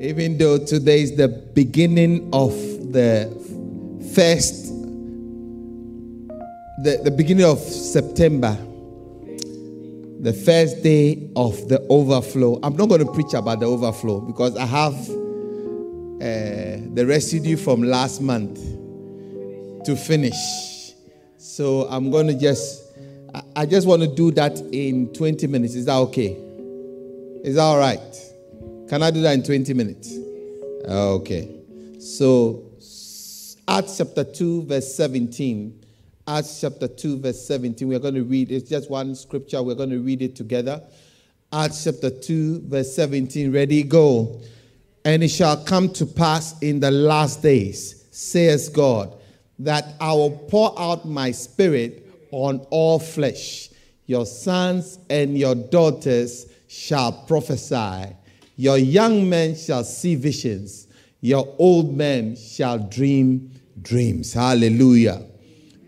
[0.00, 2.52] Even though today is the beginning of
[2.92, 3.30] the
[4.12, 4.66] first,
[6.82, 8.56] the, the beginning of September,
[10.20, 12.58] the first day of the overflow.
[12.62, 17.82] I'm not going to preach about the overflow because I have uh, the residue from
[17.82, 18.56] last month
[19.84, 20.34] to finish.
[21.36, 22.82] So I'm going to just,
[23.54, 25.76] I just want to do that in 20 minutes.
[25.76, 26.36] Is that okay?
[27.44, 28.00] Is that all right?
[28.94, 30.16] Can I do that in 20 minutes?
[30.88, 31.52] Uh, okay.
[31.98, 32.62] So,
[33.66, 35.84] Acts chapter 2, verse 17.
[36.28, 37.88] Acts chapter 2, verse 17.
[37.88, 39.60] We're going to read, it's just one scripture.
[39.64, 40.80] We're going to read it together.
[41.52, 43.52] Acts chapter 2, verse 17.
[43.52, 44.40] Ready, go.
[45.04, 49.12] And it shall come to pass in the last days, says God,
[49.58, 53.70] that I will pour out my spirit on all flesh.
[54.06, 58.14] Your sons and your daughters shall prophesy.
[58.56, 60.86] Your young men shall see visions.
[61.20, 64.32] Your old men shall dream dreams.
[64.32, 65.22] Hallelujah.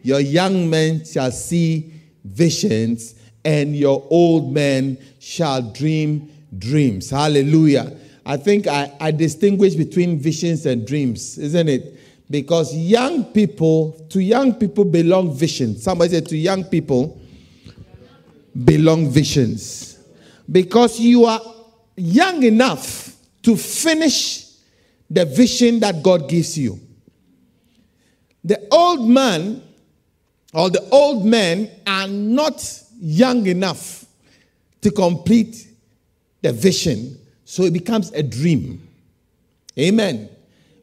[0.02, 1.92] Your young men shall see
[2.24, 3.14] visions,
[3.44, 7.10] and your old men shall dream dreams.
[7.10, 7.96] Hallelujah.
[8.24, 12.00] I think I, I distinguish between visions and dreams, isn't it?
[12.28, 15.84] Because young people, to young people belong visions.
[15.84, 17.20] Somebody said, to young people
[18.64, 19.98] belong visions.
[20.50, 21.40] Because you are
[21.96, 24.46] young enough to finish
[25.08, 26.80] the vision that God gives you.
[28.44, 29.62] The old man
[30.52, 34.04] or the old men are not young enough
[34.82, 35.68] to complete
[36.42, 38.86] the vision, so it becomes a dream.
[39.78, 40.28] Amen.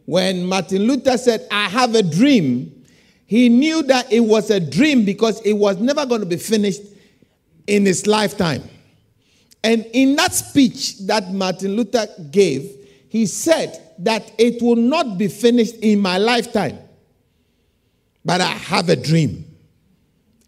[0.05, 2.83] When Martin Luther said, I have a dream,
[3.25, 6.81] he knew that it was a dream because it was never going to be finished
[7.65, 8.63] in his lifetime.
[9.63, 12.69] And in that speech that Martin Luther gave,
[13.07, 16.79] he said that it will not be finished in my lifetime,
[18.25, 19.45] but I have a dream.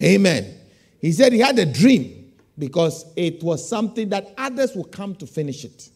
[0.03, 0.53] Amen.
[0.99, 5.27] He said he had a dream because it was something that others will come to
[5.27, 5.89] finish it.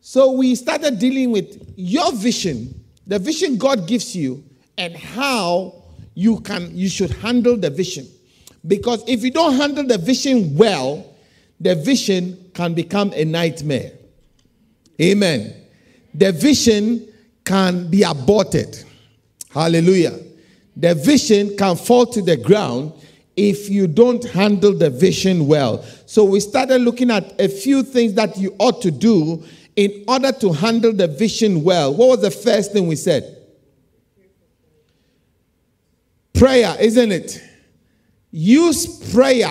[0.00, 4.44] So we started dealing with your vision, the vision God gives you,
[4.78, 5.82] and how
[6.14, 8.06] you can you should handle the vision.
[8.66, 11.13] Because if you don't handle the vision well,
[11.64, 13.92] the vision can become a nightmare.
[15.00, 15.54] Amen.
[16.12, 17.08] The vision
[17.42, 18.84] can be aborted.
[19.50, 20.20] Hallelujah.
[20.76, 22.92] The vision can fall to the ground
[23.34, 25.82] if you don't handle the vision well.
[26.04, 29.42] So we started looking at a few things that you ought to do
[29.74, 31.94] in order to handle the vision well.
[31.94, 33.38] What was the first thing we said?
[36.34, 37.42] Prayer, isn't it?
[38.30, 39.50] Use prayer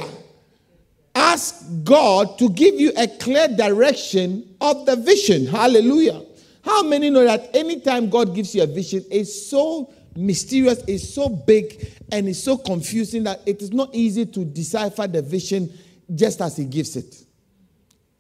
[1.15, 5.45] Ask God to give you a clear direction of the vision.
[5.45, 6.23] Hallelujah.
[6.63, 11.29] How many know that anytime God gives you a vision, it's so mysterious, it's so
[11.29, 15.71] big, and it's so confusing that it is not easy to decipher the vision
[16.15, 17.23] just as He gives it.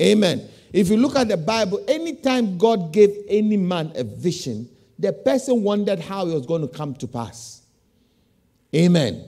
[0.01, 0.47] Amen.
[0.71, 5.63] If you look at the Bible, anytime God gave any man a vision, the person
[5.63, 7.61] wondered how it was going to come to pass.
[8.75, 9.27] Amen.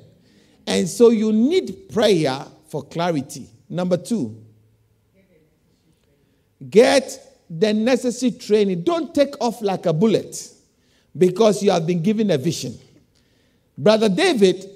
[0.68, 3.48] And so you need prayer for clarity.
[3.70, 4.42] Number two,
[6.70, 8.84] get the necessary training.
[8.84, 10.52] Don't take off like a bullet
[11.18, 12.78] because you have been given a vision.
[13.78, 14.70] Brother David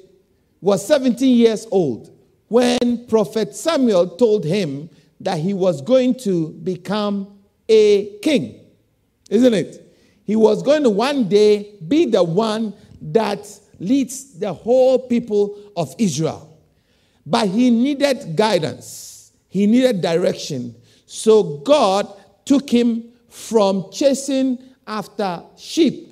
[0.62, 2.12] was 17 years old
[2.48, 4.90] when Prophet Samuel told him
[5.22, 8.60] that he was going to become a king.
[9.30, 9.86] Isn't it?
[10.26, 13.48] He was going to one day be the one that
[13.80, 16.49] leads the whole people of Israel.
[17.26, 20.76] But he needed guidance, he needed direction.
[21.06, 22.08] So God
[22.46, 26.10] took him from chasing after sheep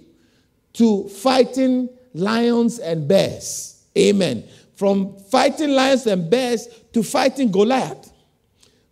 [0.73, 3.83] to fighting lions and bears.
[3.97, 4.43] Amen.
[4.75, 8.11] From fighting lions and bears to fighting Goliath.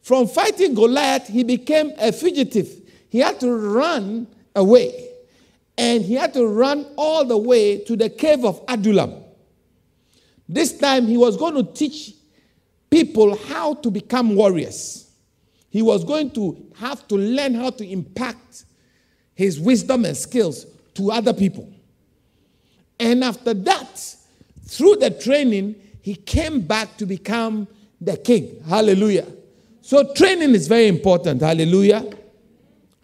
[0.02, 2.70] From fighting Goliath, he became a fugitive.
[3.10, 5.10] He had to run away.
[5.78, 9.25] And he had to run all the way to the cave of Adullam.
[10.48, 12.14] This time he was going to teach
[12.90, 15.12] people how to become warriors.
[15.70, 18.66] He was going to have to learn how to impact
[19.34, 21.70] his wisdom and skills to other people.
[23.00, 24.16] And after that,
[24.66, 27.68] through the training, he came back to become
[28.00, 28.64] the king.
[28.68, 29.28] Hallelujah.
[29.82, 31.42] So, training is very important.
[31.42, 32.10] Hallelujah.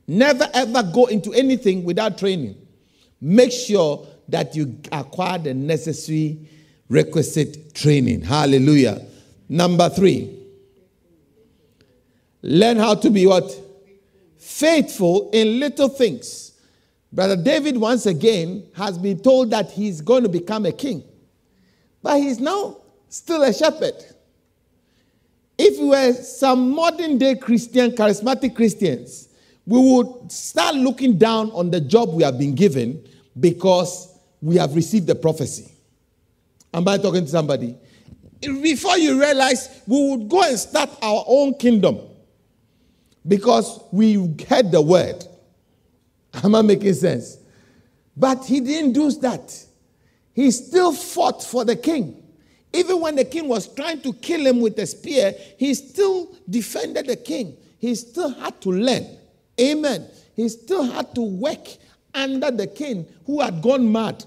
[0.07, 2.55] Never ever go into anything without training.
[3.19, 6.49] Make sure that you acquire the necessary
[6.91, 8.21] requisite training.
[8.21, 9.05] Hallelujah.
[9.49, 10.37] Number three,
[12.41, 13.51] learn how to be what?
[14.41, 16.53] faithful in little things.
[17.11, 21.03] Brother David, once again, has been told that he's going to become a king.
[22.03, 22.77] But he's now
[23.09, 23.95] still a shepherd.
[25.57, 29.29] If we were some modern day Christian, charismatic Christians,
[29.65, 33.03] we would start looking down on the job we have been given
[33.39, 35.70] because we have received the prophecy.
[36.73, 37.75] Am I talking to somebody?
[38.39, 41.99] Before you realize, we would go and start our own kingdom
[43.27, 44.13] because we
[44.47, 45.23] heard the word.
[46.43, 47.37] Am I making sense?
[48.15, 49.65] But he didn't do that.
[50.33, 52.17] He still fought for the king.
[52.73, 57.07] Even when the king was trying to kill him with a spear, he still defended
[57.07, 57.57] the king.
[57.77, 59.05] He still had to learn.
[59.59, 60.07] Amen.
[60.35, 61.67] He still had to work
[62.13, 64.23] under the king who had gone mad.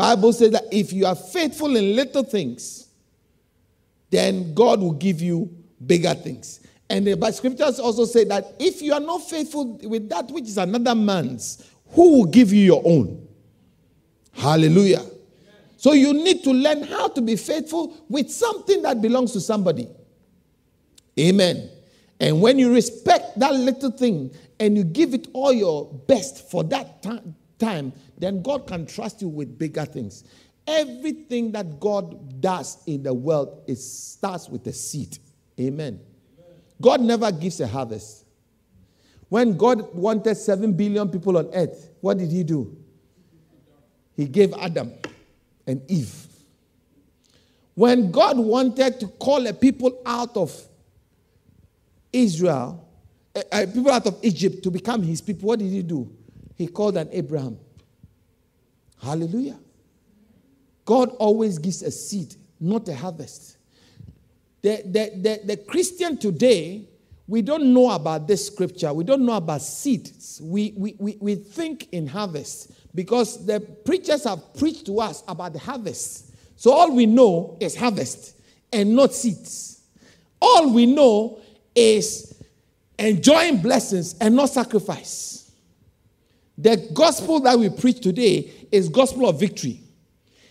[0.00, 2.88] Bible says that if you are faithful in little things,
[4.08, 5.54] then God will give you
[5.84, 6.66] bigger things.
[6.88, 10.56] And the scriptures also say that if you are not faithful with that which is
[10.56, 13.28] another man's, who will give you your own?
[14.32, 15.04] Hallelujah.
[15.76, 19.86] So you need to learn how to be faithful with something that belongs to somebody.
[21.18, 21.68] Amen.
[22.18, 26.64] And when you respect that little thing and you give it all your best for
[26.64, 27.02] that
[27.58, 30.24] time, then God can trust you with bigger things.
[30.66, 35.18] Everything that God does in the world it starts with a seed.
[35.58, 36.00] Amen.
[36.80, 38.24] God never gives a harvest.
[39.28, 42.76] When God wanted 7 billion people on earth, what did he do?
[44.16, 44.92] He gave Adam
[45.66, 46.26] and Eve.
[47.74, 50.54] When God wanted to call a people out of
[52.12, 52.86] Israel,
[53.34, 56.12] uh, uh, people out of Egypt to become his people, what did he do?
[56.56, 57.58] He called an Abraham.
[59.02, 59.58] Hallelujah.
[60.84, 63.56] God always gives a seed, not a harvest.
[64.62, 66.86] The, the, the, the Christian today,
[67.26, 68.92] we don't know about this scripture.
[68.92, 70.40] We don't know about seeds.
[70.42, 75.52] We, we, we, we think in harvest because the preachers have preached to us about
[75.52, 76.34] the harvest.
[76.56, 78.36] So all we know is harvest
[78.72, 79.80] and not seeds.
[80.42, 81.40] All we know
[81.74, 82.42] is
[82.98, 85.39] enjoying blessings and not sacrifice.
[86.60, 89.80] The gospel that we preach today is gospel of victory.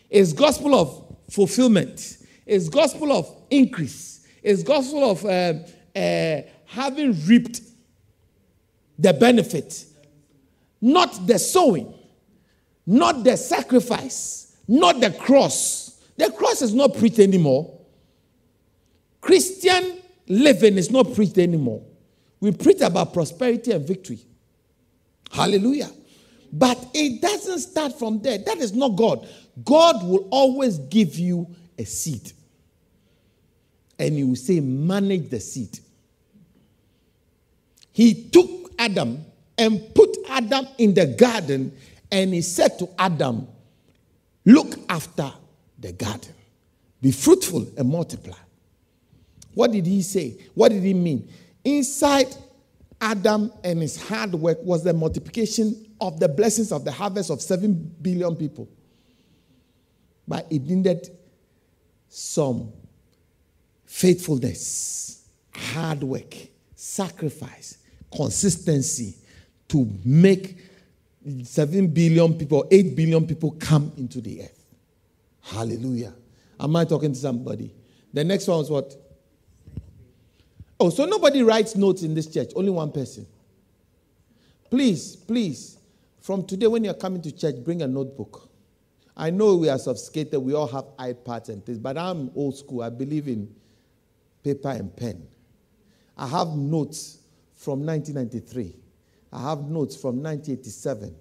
[0.10, 2.18] It's gospel of fulfillment.
[2.46, 4.26] It's gospel of increase.
[4.42, 5.54] It's gospel of uh,
[5.98, 7.62] uh, having reaped
[8.98, 9.86] the benefit,
[10.82, 11.94] not the sowing
[12.90, 16.02] not the sacrifice, not the cross.
[16.18, 17.80] The cross is not preached anymore.
[19.22, 21.84] Christian living is not preached anymore.
[22.40, 24.22] We preach about prosperity and victory.
[25.32, 25.92] Hallelujah.
[26.52, 28.38] But it doesn't start from there.
[28.38, 29.28] That is not God.
[29.64, 31.48] God will always give you
[31.78, 32.32] a seed.
[33.98, 35.80] And he will say, manage the seed.
[37.92, 39.26] He took Adam
[39.58, 41.72] and put Adam in the garden
[42.12, 43.48] and he said to Adam,
[44.46, 45.32] Look after
[45.78, 46.34] the garden,
[47.02, 48.38] be fruitful and multiply.
[49.54, 50.38] What did he say?
[50.56, 51.30] What did he mean?
[51.64, 52.34] Inside
[53.02, 57.42] Adam and his hard work was the multiplication of the blessings of the harvest of
[57.42, 58.68] 7 billion people.
[60.28, 61.10] But it needed
[62.10, 62.72] some
[63.86, 66.36] faithfulness, hard work,
[66.76, 67.78] sacrifice,
[68.16, 69.16] consistency
[69.70, 70.58] to make
[71.44, 74.66] 7 billion people, 8 billion people come into the earth.
[75.42, 76.14] Hallelujah.
[76.60, 77.74] Am I talking to somebody?
[78.14, 78.96] The next one was what?
[80.80, 83.28] Oh, so nobody writes notes in this church, only one person.
[84.70, 85.78] Please, please,
[86.22, 88.50] from today when you're coming to church, bring a notebook.
[89.18, 92.82] I know we are sophisticated, we all have iPads and things, but I'm old school.
[92.82, 93.54] I believe in
[94.42, 95.28] paper and pen.
[96.18, 97.18] I have notes
[97.56, 98.76] from 1993.
[99.34, 101.14] I have notes from 1987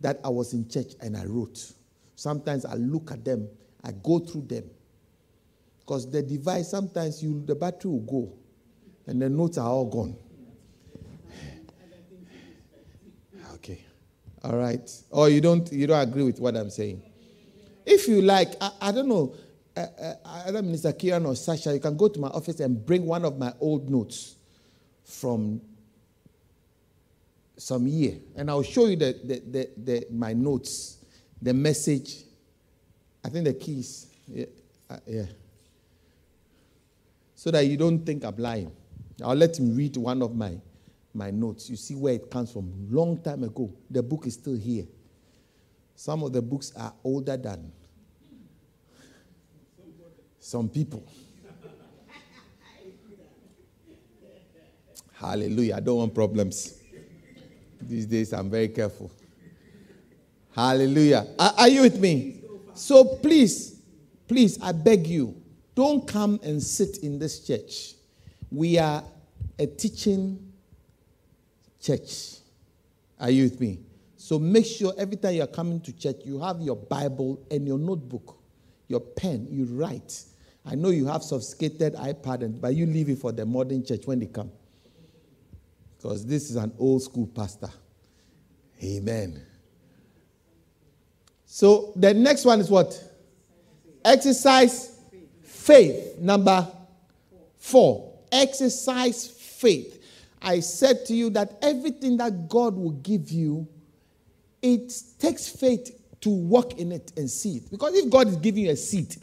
[0.00, 1.72] that I was in church and I wrote.
[2.16, 3.48] Sometimes I look at them,
[3.82, 4.64] I go through them.
[5.80, 8.32] Because the device, sometimes you, the battery will go
[9.06, 10.16] and the notes are all gone.
[13.54, 13.84] Okay.
[14.42, 14.90] All right.
[15.10, 17.02] Or you don't, you don't agree with what I'm saying.
[17.84, 19.34] If you like, I, I don't know,
[19.76, 20.14] uh, uh,
[20.46, 23.38] either Minister Kieran or Sasha, you can go to my office and bring one of
[23.38, 24.36] my old notes
[25.04, 25.60] from
[27.56, 30.98] some year, and I'll show you the, the, the, the, my notes,
[31.40, 32.24] the message.
[33.24, 34.08] I think the keys.
[34.26, 34.46] Yeah,
[34.90, 35.26] uh, yeah.
[37.36, 38.72] So that you don't think I'm lying.
[39.22, 40.58] I'll let him read one of my,
[41.12, 41.68] my notes.
[41.68, 42.72] You see where it comes from.
[42.90, 43.72] Long time ago.
[43.90, 44.86] The book is still here.
[45.94, 47.70] Some of the books are older than
[50.40, 51.06] some people.
[55.12, 55.76] Hallelujah.
[55.76, 56.80] I don't want problems.
[57.80, 59.10] These days I'm very careful.
[60.54, 61.26] Hallelujah.
[61.38, 62.40] Are, are you with me?
[62.74, 63.80] So please,
[64.28, 65.34] please, I beg you,
[65.74, 67.94] don't come and sit in this church.
[68.52, 69.02] We are
[69.58, 70.52] a teaching
[71.80, 72.36] church.
[73.18, 73.78] Are you with me?
[74.16, 77.66] So make sure every time you are coming to church, you have your Bible and
[77.66, 78.36] your notebook,
[78.88, 80.24] your pen, you write.
[80.66, 84.20] I know you have sophisticated iPad, but you leave it for the modern church when
[84.20, 84.52] they come.
[85.96, 87.70] Because this is an old school pastor.
[88.82, 89.40] Amen.
[91.46, 93.02] So the next one is what?
[94.04, 95.00] Exercise
[95.42, 96.18] faith.
[96.18, 96.70] Number
[97.58, 98.11] four.
[98.32, 100.02] Exercise faith.
[100.40, 103.68] I said to you that everything that God will give you,
[104.60, 107.70] it takes faith to walk in it and see it.
[107.70, 109.14] Because if God is giving you a seed,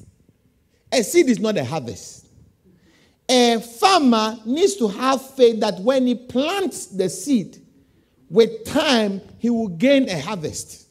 [0.92, 2.28] a seed is not a harvest.
[3.28, 7.58] A farmer needs to have faith that when he plants the seed,
[8.30, 10.88] with time, he will gain a harvest.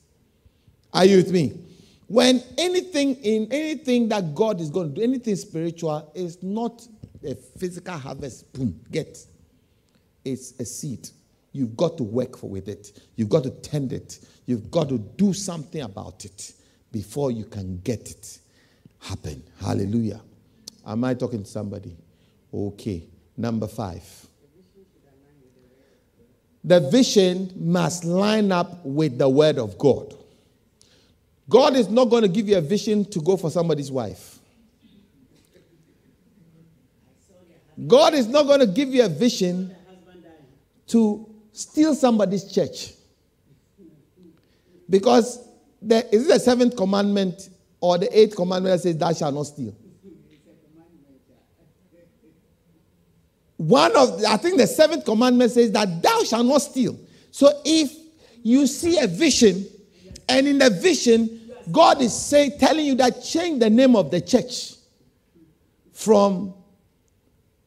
[0.93, 1.61] Are you with me?
[2.09, 6.87] When anything in anything that God is going to do, anything spiritual, is not
[7.25, 8.53] a physical harvest.
[8.53, 9.19] Boom, get.
[10.25, 11.09] It's a seed.
[11.53, 13.01] You've got to work for with it.
[13.17, 14.21] You've got to tend it.
[14.47, 16.53] You've got to do something about it
[16.93, 18.39] before you can get it
[19.01, 19.43] happen.
[19.61, 20.21] Hallelujah.
[20.87, 21.97] Am I talking to somebody?
[22.53, 23.05] Okay.
[23.37, 24.05] Number five.
[26.65, 30.15] The vision must line up with the word of God.
[31.49, 34.38] God is not going to give you a vision to go for somebody's wife.
[37.87, 39.75] God is not going to give you a vision
[40.89, 42.93] to steal somebody's church.
[44.91, 45.47] Because
[45.81, 49.45] there, is it the seventh commandment or the eighth commandment that says, Thou shalt not
[49.45, 49.75] steal?
[53.59, 56.99] One of, I think the seventh commandment says that thou shalt not steal.
[57.33, 57.93] So if
[58.43, 59.67] you see a vision,
[60.29, 64.21] and in the vision, God is saying, telling you that change the name of the
[64.21, 64.75] church
[65.93, 66.55] from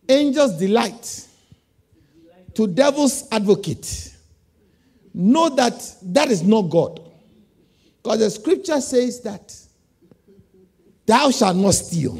[0.08, 1.28] Angel's Delight
[2.54, 4.16] to Devil's Advocate.
[5.14, 7.00] Know that that is not God.
[8.02, 9.56] Because the scripture says that
[11.06, 12.20] thou shalt not steal.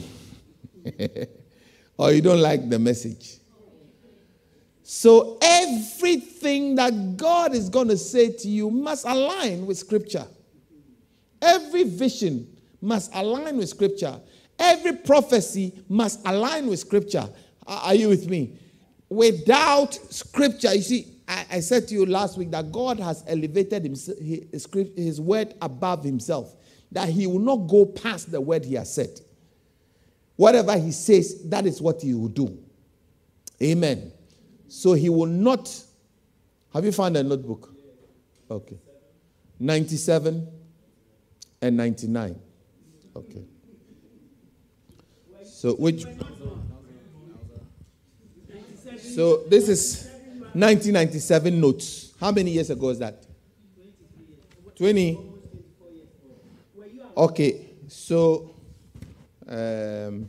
[1.98, 3.38] or you don't like the message.
[4.84, 10.28] So everything that God is going to say to you must align with scripture.
[11.42, 14.20] Every vision must align with scripture.
[14.60, 17.28] Every prophecy must align with scripture.
[17.68, 18.58] Are you with me?
[19.10, 23.84] Without scripture, you see, I, I said to you last week that God has elevated
[23.84, 26.56] himself, his, his word above himself,
[26.92, 29.20] that he will not go past the word he has said.
[30.36, 32.58] Whatever he says, that is what he will do.
[33.62, 34.12] Amen.
[34.68, 35.84] So he will not.
[36.74, 37.70] Have you found a notebook?
[38.50, 38.80] Okay.
[39.60, 40.48] 97
[41.62, 42.40] and 99.
[43.16, 43.44] Okay.
[45.46, 46.06] So which
[49.14, 50.04] So this is
[50.54, 52.14] 1997 notes.
[52.20, 53.24] How many years ago is that?
[54.76, 55.20] 20.
[57.18, 57.66] Okay.
[57.88, 58.56] So
[59.48, 60.28] um,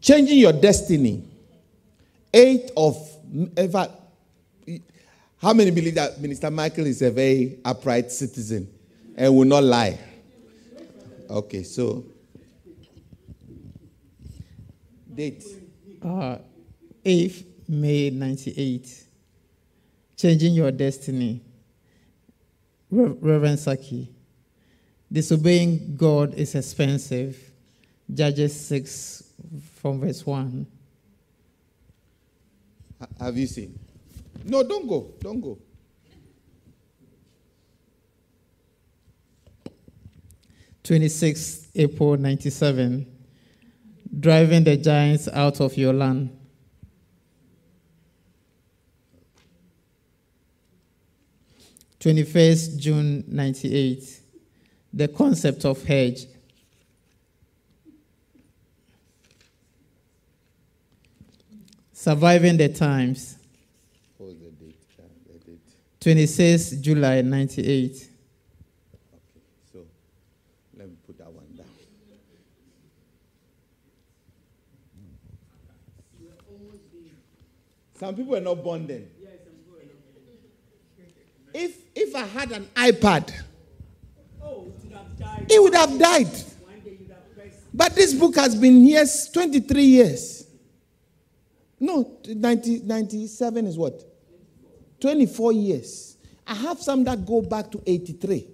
[0.00, 1.22] changing your destiny.
[2.34, 2.96] Eight of
[3.32, 3.92] in fact
[5.40, 8.68] how many believe that Minister Michael is a very upright citizen
[9.16, 9.98] and will not lie?
[11.30, 12.04] Okay, so
[15.14, 15.44] date.
[16.02, 16.38] Uh,
[17.04, 19.04] 8th May 98.
[20.16, 21.40] Changing Your Destiny.
[22.90, 24.08] Reverend Saki.
[25.10, 27.38] Disobeying God is expensive.
[28.12, 29.32] Judges 6
[29.76, 30.66] from verse 1.
[33.20, 33.78] Have you seen?
[34.44, 35.12] No, don't go.
[35.20, 35.58] Don't go.
[40.82, 43.06] Twenty-six April 97.
[44.18, 46.36] Driving the giants out of your land.
[52.00, 54.20] Twenty-first June 98.
[54.92, 56.26] The concept of hedge.
[61.92, 63.38] Surviving the times.
[66.00, 67.90] 26 July 98.
[67.90, 68.08] Okay,
[69.72, 69.80] so
[70.76, 71.66] let me put that one down.
[77.98, 79.08] Some people are not born then.
[81.52, 83.32] If if I had an iPad,
[84.42, 84.72] oh,
[85.48, 86.28] it would have died.
[87.74, 90.46] But this book has been here 23 years.
[91.80, 94.02] No, 90, 97 is what?
[95.00, 96.16] 24 years.
[96.46, 98.48] I have some that go back to 83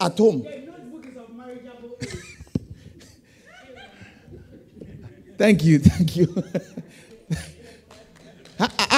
[0.00, 0.46] at home.
[5.36, 6.44] thank you, thank you.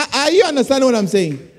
[0.04, 1.50] are you understanding what I'm saying?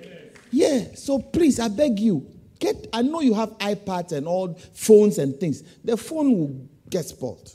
[0.51, 2.25] Yeah, so please, I beg you,
[2.59, 2.87] get.
[2.93, 5.63] I know you have iPads and all phones and things.
[5.83, 7.51] The phone will get spoiled.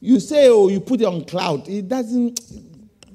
[0.00, 1.68] You say, oh, you put it on cloud.
[1.68, 2.40] It doesn't.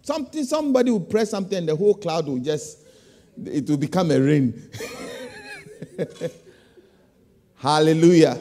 [0.04, 0.44] Something.
[0.44, 2.80] Somebody will press something, and the whole cloud will just.
[3.46, 4.70] It will become a rain.
[7.56, 8.40] Hallelujah.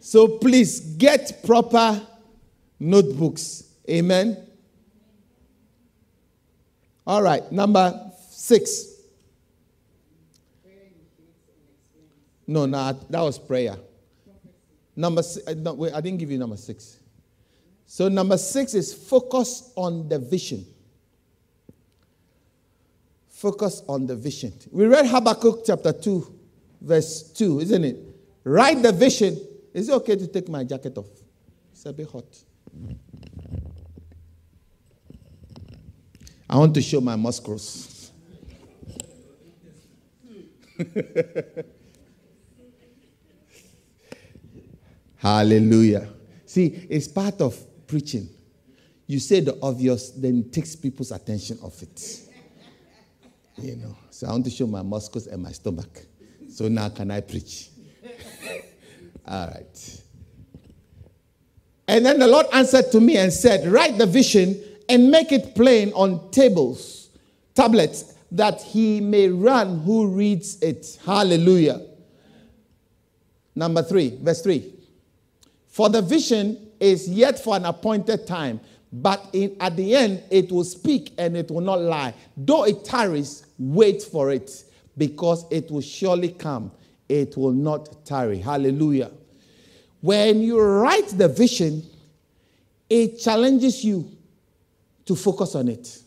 [0.00, 2.00] So please get proper
[2.78, 3.64] notebooks.
[3.88, 4.36] Amen.
[7.06, 8.86] All right, number six.
[12.46, 13.76] No, no, that was prayer.
[14.94, 16.98] Number six, uh, no, wait, I didn't give you number six.
[17.86, 20.66] So, number six is focus on the vision.
[23.28, 24.52] Focus on the vision.
[24.70, 26.38] We read Habakkuk chapter 2,
[26.80, 27.96] verse 2, isn't it?
[28.44, 29.38] Write the vision.
[29.74, 31.08] Is it okay to take my jacket off?
[31.72, 32.24] It's a bit hot.
[36.52, 38.10] I want to show my muscles.
[45.16, 46.10] Hallelujah.
[46.44, 48.28] See, it's part of preaching.
[49.06, 52.20] You say the obvious, then it takes people's attention off it.
[53.56, 53.96] You know.
[54.10, 56.04] So I want to show my muscles and my stomach.
[56.50, 57.70] So now can I preach?
[59.26, 60.02] All right.
[61.88, 65.54] And then the Lord answered to me and said, Write the vision and make it
[65.54, 67.08] plain on tables,
[67.54, 70.98] tablets, that he may run who reads it.
[71.04, 71.80] Hallelujah.
[73.54, 74.74] Number three, verse three.
[75.68, 78.60] For the vision is yet for an appointed time,
[78.92, 82.12] but in, at the end it will speak and it will not lie.
[82.36, 84.64] Though it tarries, wait for it,
[84.98, 86.70] because it will surely come.
[87.08, 88.38] It will not tarry.
[88.38, 89.10] Hallelujah.
[90.02, 91.82] When you write the vision,
[92.90, 94.10] it challenges you
[95.06, 95.98] to focus on it.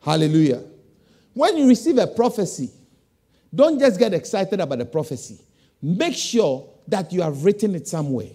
[0.00, 0.62] Hallelujah.
[1.34, 2.70] When you receive a prophecy,
[3.54, 5.38] don't just get excited about the prophecy.
[5.80, 8.30] Make sure that you have written it somewhere.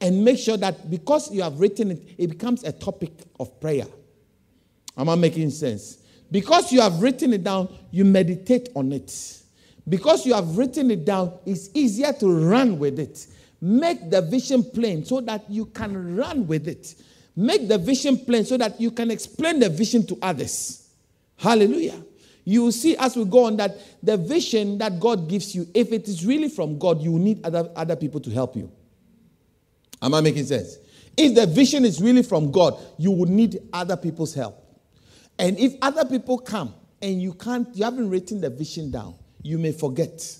[0.00, 3.86] And make sure that because you have written it, it becomes a topic of prayer.
[4.96, 5.98] Am I making sense?
[6.30, 9.42] Because you have written it down, you meditate on it.
[9.88, 13.26] Because you have written it down, it's easier to run with it.
[13.60, 16.94] Make the vision plain so that you can run with it.
[17.40, 20.88] Make the vision plain so that you can explain the vision to others.
[21.36, 22.02] Hallelujah
[22.44, 25.92] you will see as we go on that the vision that God gives you, if
[25.92, 28.70] it is really from God, you need other, other people to help you.
[30.02, 30.78] Am I making sense?
[31.16, 34.56] If the vision is really from God, you will need other people's help.
[35.38, 39.58] And if other people come and you can't, you haven't written the vision down, you
[39.58, 40.36] may forget.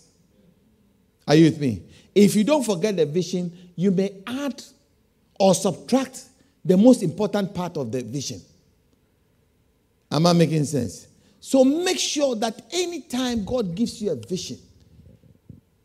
[1.28, 1.82] Are you with me?
[2.14, 4.62] If you don't forget the vision, you may add
[5.38, 6.24] or subtract
[6.64, 8.40] the most important part of the vision.
[10.10, 11.06] Am I making sense?
[11.40, 14.58] So make sure that anytime God gives you a vision,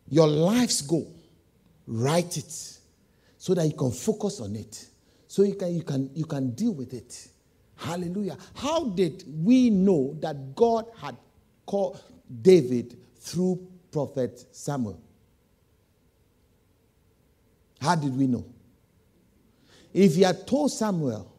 [0.10, 1.12] your life's goal,
[1.88, 2.52] write it
[3.38, 4.88] so that you can focus on it.
[5.28, 7.28] So you can, you can, you can deal with it.
[7.78, 8.38] Hallelujah.
[8.56, 11.16] How did we know that God had
[11.66, 12.02] called
[12.42, 15.00] David through prophet Samuel?
[17.82, 18.46] How did we know?
[19.95, 21.34] If he had told Samuel,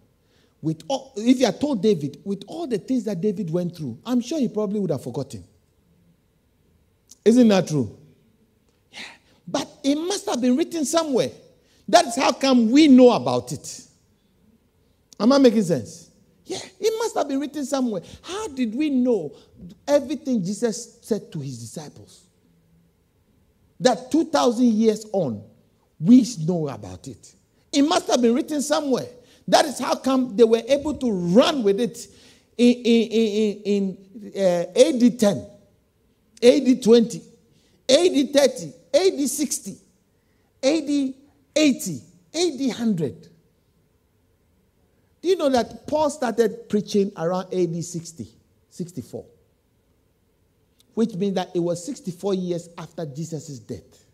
[0.62, 3.98] with all, if you had told David, with all the things that David went through,
[4.06, 5.44] I'm sure he probably would have forgotten.
[7.22, 7.98] Isn't that true?
[8.90, 9.00] Yeah.
[9.46, 11.28] But it must have been written somewhere.
[11.86, 13.82] That's how come we know about it.
[15.20, 16.10] Am I making sense?
[16.46, 18.00] Yeah, it must have been written somewhere.
[18.22, 19.36] How did we know
[19.86, 22.22] everything Jesus said to his disciples?
[23.80, 25.44] That 2,000 years on,
[26.00, 27.34] we know about it.
[27.76, 29.06] It must have been written somewhere.
[29.46, 32.08] That is how come they were able to run with it
[32.56, 33.10] in, in,
[33.64, 35.46] in, in uh, AD 10,
[36.42, 37.22] AD 20,
[37.88, 39.76] AD 30, AD 60,
[40.62, 41.14] AD
[41.54, 42.00] 80,
[42.34, 43.28] AD 100.
[45.20, 48.26] Do you know that Paul started preaching around AD 60,
[48.70, 49.24] 64?
[50.94, 54.05] Which means that it was 64 years after Jesus' death.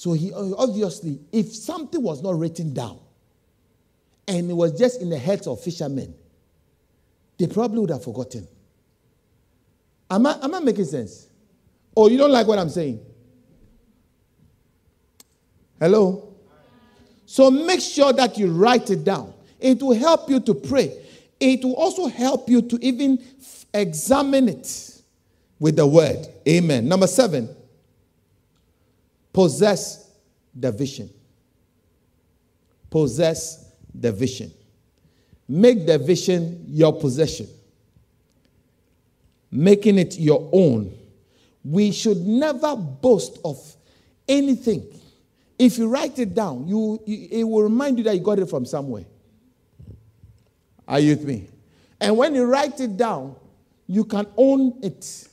[0.00, 2.98] So he uh, obviously, if something was not written down
[4.26, 6.14] and it was just in the heads of fishermen,
[7.36, 8.48] they probably would have forgotten.
[10.10, 11.28] Am I, am I making sense?
[11.94, 12.98] Oh, you don't like what I'm saying?
[15.78, 16.32] Hello?
[17.26, 19.34] So make sure that you write it down.
[19.58, 20.96] It will help you to pray.
[21.38, 23.22] It will also help you to even
[23.74, 25.02] examine it
[25.58, 26.26] with the word.
[26.48, 26.88] Amen.
[26.88, 27.54] Number seven,
[29.32, 30.10] possess
[30.54, 31.10] the vision.
[32.90, 34.52] Possess the vision.
[35.48, 37.48] Make the vision your possession,
[39.50, 40.96] making it your own.
[41.64, 43.58] We should never boast of
[44.28, 44.86] anything.
[45.58, 48.64] If you write it down, you, it will remind you that you got it from
[48.64, 49.04] somewhere.
[50.86, 51.48] Are you with me?
[52.00, 53.36] And when you write it down,
[53.86, 55.28] you can own it.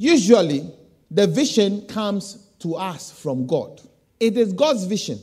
[0.00, 0.64] Usually,
[1.10, 3.80] the vision comes to us from God.
[4.20, 5.18] It is God's vision,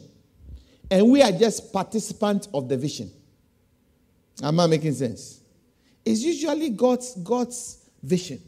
[0.92, 3.10] and we are just participants of the vision.
[4.44, 5.40] Am I making sense?
[6.04, 8.42] It's usually God's, God's vision,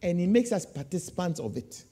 [0.00, 1.84] and He makes us participants of it.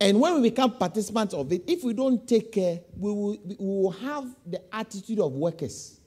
[0.00, 3.56] And when we become participants of it, if we don't take care, we will, we
[3.58, 6.00] will have the attitude of workers.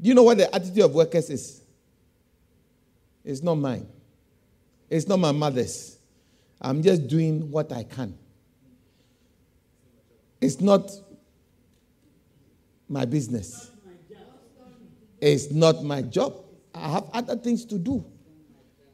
[0.00, 1.62] Do you know what the attitude of workers is?
[3.24, 3.86] It's not mine.
[4.90, 5.97] It's not my mother's.
[6.60, 8.16] I'm just doing what I can.
[10.40, 10.90] It's not
[12.88, 13.70] my business.
[15.20, 16.34] It's not my job.
[16.74, 18.04] I have other things to do.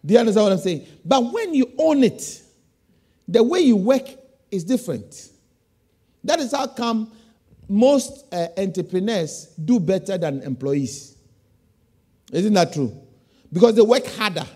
[0.05, 0.87] Do you understand what I'm saying?
[1.05, 2.43] But when you own it,
[3.27, 4.07] the way you work
[4.51, 5.31] is different.
[6.23, 7.13] That is how come
[7.69, 11.17] most uh, entrepreneurs do better than employees.
[12.33, 12.95] Isn't that true?
[13.53, 14.47] Because they work harder.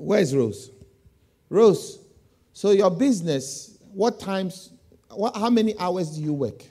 [0.00, 0.70] Where's Rose?
[1.50, 1.98] Rose,
[2.54, 4.70] so your business, what times,
[5.10, 6.62] what, how many hours do you work?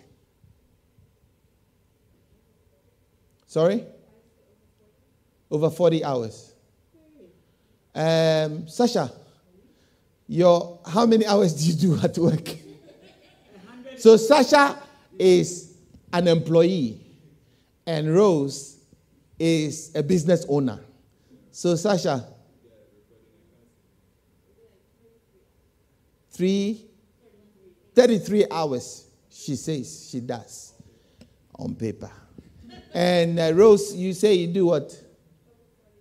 [3.46, 3.86] Sorry?
[5.52, 6.54] Over 40 hours.
[7.94, 9.12] Um, Sasha,
[10.28, 12.48] your how many hours do you do at work?
[13.98, 14.82] So Sasha
[15.18, 15.76] is
[16.14, 17.02] an employee
[17.86, 18.78] and Rose
[19.38, 20.80] is a business owner.
[21.52, 22.26] So Sasha,
[26.40, 26.86] three,
[27.96, 30.72] 33 hours, she says she does
[31.56, 32.10] on paper.
[32.94, 34.98] And uh, Rose, you say you do what?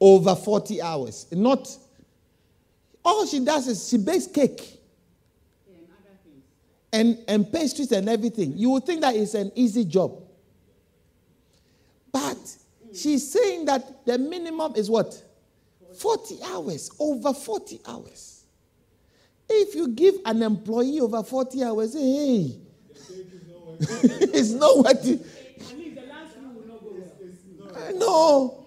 [0.00, 1.26] Over 40 hours.
[1.32, 1.76] Not,
[3.04, 4.78] all she does is she bakes cake
[6.92, 8.56] and, and pastries and everything.
[8.56, 10.22] You would think that it's an easy job.
[12.12, 12.38] But
[12.94, 15.20] she's saying that the minimum is what?
[15.96, 18.37] 40 hours, over 40 hours.
[19.48, 22.56] If you give an employee over 40 hours, hey,
[23.80, 25.20] it's not what you.
[27.94, 28.66] No,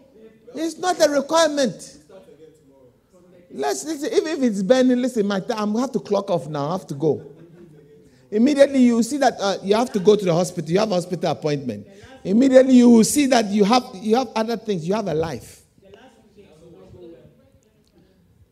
[0.56, 1.98] it's not a requirement.
[3.54, 4.10] Let's listen.
[4.12, 6.70] If, if it's burning, listen, my time, I have to clock off now.
[6.70, 7.26] I have to go.
[8.32, 10.72] Immediately you see that uh, you have to go to the hospital.
[10.72, 11.86] You have a hospital appointment.
[12.24, 14.88] Immediately you will see that you have you have other things.
[14.88, 15.62] You have a life.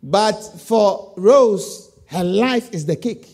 [0.03, 3.27] But for Rose, her life is the cake.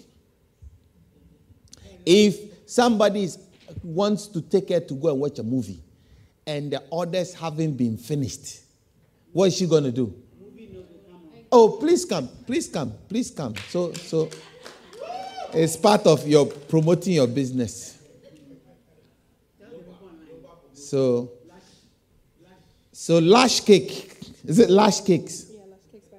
[2.06, 3.30] If somebody
[3.82, 5.82] wants to take her to go and watch a movie,
[6.46, 8.60] and the orders haven't been finished,
[9.32, 10.14] what is she going to do?
[11.52, 13.56] Oh, please come, please come, please come.
[13.70, 14.30] So, so
[15.54, 17.98] it's part of your promoting your business.
[20.74, 21.32] So,
[22.92, 24.18] so lash cake.
[24.44, 25.46] Is it lash cakes?
[25.50, 26.18] Yeah, Lash Cakes by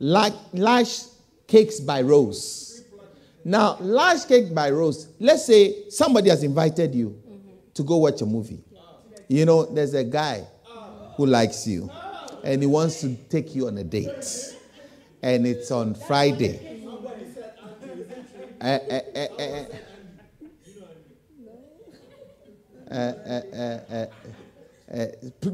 [0.00, 1.11] Lash, lash
[1.52, 2.82] cakes by Rose.
[3.44, 7.50] Now, large cake by Rose, let's say somebody has invited you mm-hmm.
[7.74, 8.64] to go watch a movie.
[9.28, 10.46] You know, there's a guy
[11.16, 11.90] who likes you
[12.42, 14.56] and he wants to take you on a date.
[15.22, 16.80] And it's on Friday.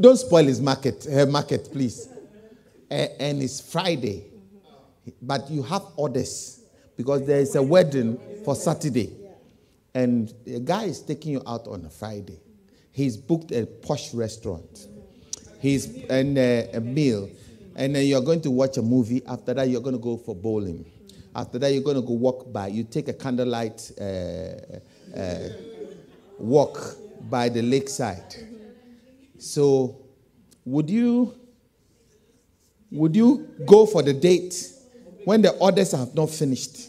[0.01, 2.09] Don't spoil his market, market, please.
[2.91, 4.38] Eh, and it's Friday
[5.23, 6.61] but you have orders
[6.97, 9.17] because there is a wedding for Saturday,
[9.95, 12.41] and the guy is taking you out on a Friday.
[12.93, 14.89] He's booked a posh restaurant.
[15.61, 17.31] He's and uh, a meal,
[17.77, 19.23] and then you're going to watch a movie.
[19.27, 20.85] After that, you're going to go for bowling.
[21.35, 22.69] After that, you're going to go walk by.
[22.69, 24.05] You take a candlelight uh,
[25.17, 25.49] uh,
[26.39, 26.97] walk
[27.31, 28.35] by the lakeside.
[29.39, 29.97] So,
[30.65, 31.35] would you
[32.91, 34.73] would you go for the date
[35.29, 36.89] when the orders have not finished?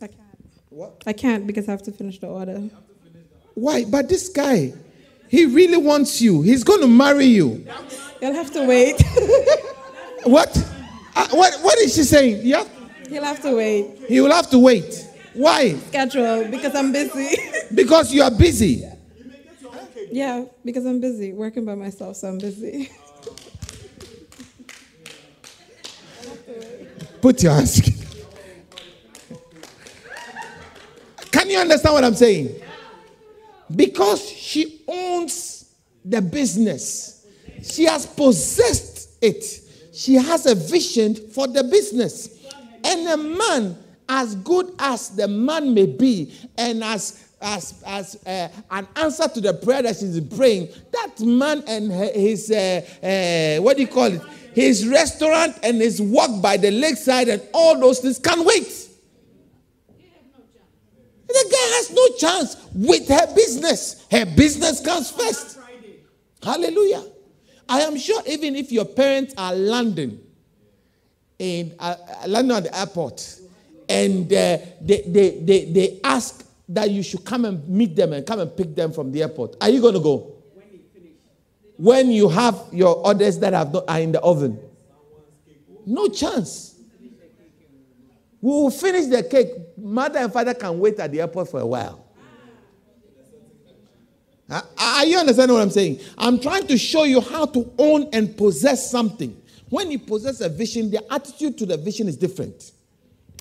[0.00, 0.20] I can't.
[0.68, 1.02] What?
[1.04, 2.70] I can't because I have to finish the order.
[3.54, 3.84] Why?
[3.84, 4.72] But this guy,
[5.28, 6.42] he really wants you.
[6.42, 7.66] He's going to marry you.
[8.22, 9.02] You'll have to wait.
[10.22, 10.54] What?
[11.16, 11.54] Uh, what?
[11.62, 12.42] What is she saying?
[12.44, 12.64] Yeah.
[13.08, 13.86] He'll have to wait.
[14.06, 15.08] He will have to wait.
[15.32, 15.74] Why?
[15.88, 17.38] Schedule because I'm busy.
[17.74, 18.84] Because you are busy.
[20.12, 22.90] yeah, because I'm busy working by myself, so I'm busy.
[27.20, 27.80] Put your hands.
[31.30, 32.60] Can you understand what I'm saying?
[33.74, 37.26] Because she owns the business,
[37.62, 39.44] she has possessed it.
[39.92, 42.38] She has a vision for the business.
[42.82, 43.76] And a man,
[44.08, 49.40] as good as the man may be, and as as, as uh, an answer to
[49.40, 54.12] the prayer that she's praying, that man and his, uh, uh, what do you call
[54.12, 54.20] it?
[54.54, 58.88] His restaurant and his walk by the lakeside and all those things can wait.
[61.28, 64.04] The guy has no chance with her business.
[64.10, 65.58] Her business comes first.
[66.42, 67.04] Hallelujah.
[67.68, 70.18] I am sure even if your parents are landing
[71.38, 71.94] in uh,
[72.26, 73.40] landing at the airport
[73.88, 78.26] and uh, they, they, they, they ask that you should come and meet them and
[78.26, 80.39] come and pick them from the airport, are you going to go?
[81.80, 84.60] When you have your orders that are in the oven.
[85.86, 86.74] No chance.
[88.42, 89.48] We will finish the cake.
[89.78, 92.04] Mother and father can wait at the airport for a while.
[94.50, 96.00] Uh, are you understanding what I'm saying?
[96.18, 99.40] I'm trying to show you how to own and possess something.
[99.70, 102.72] When you possess a vision, the attitude to the vision is different.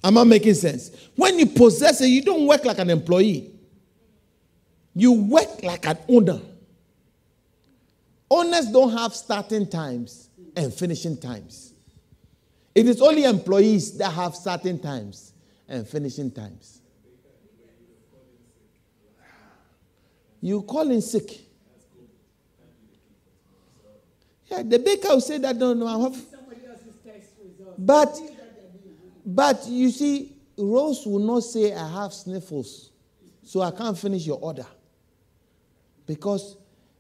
[0.02, 0.92] Am I making sense?
[1.18, 3.52] When you possess it, you don't work like an employee,
[4.96, 6.40] you work like an owner.
[8.32, 11.74] Owners don't have starting times and finishing times.
[12.76, 15.34] It is only employees that have starting times
[15.68, 16.82] and finishing times.
[20.42, 21.42] You call in sick.
[24.50, 26.18] Yeah, the baker will say that no, no, I have.
[27.78, 28.20] But,
[29.26, 32.92] but you see, Rose will not say I have sniffles,
[33.44, 34.66] so I can't finish your order.
[36.06, 36.58] Because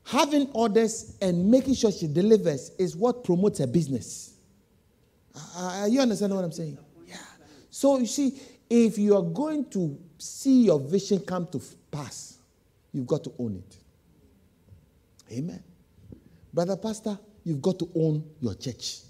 [0.10, 4.34] having orders and making sure she delivers is what promotes her business.
[5.56, 6.78] Uh, you understand what I'm saying?
[7.06, 7.18] Yeah.
[7.70, 12.40] So you see, if you are going to see your vision come to pass,
[12.92, 13.78] you've got to own it.
[15.32, 15.64] Amen.
[16.52, 19.02] Brother Pastor, you've got to own your church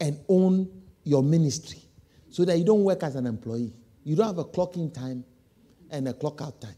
[0.00, 0.68] and own
[1.02, 1.80] your ministry
[2.28, 3.72] so that you don't work as an employee.
[4.04, 5.24] You don't have a clocking time
[5.90, 6.76] and a clock out time.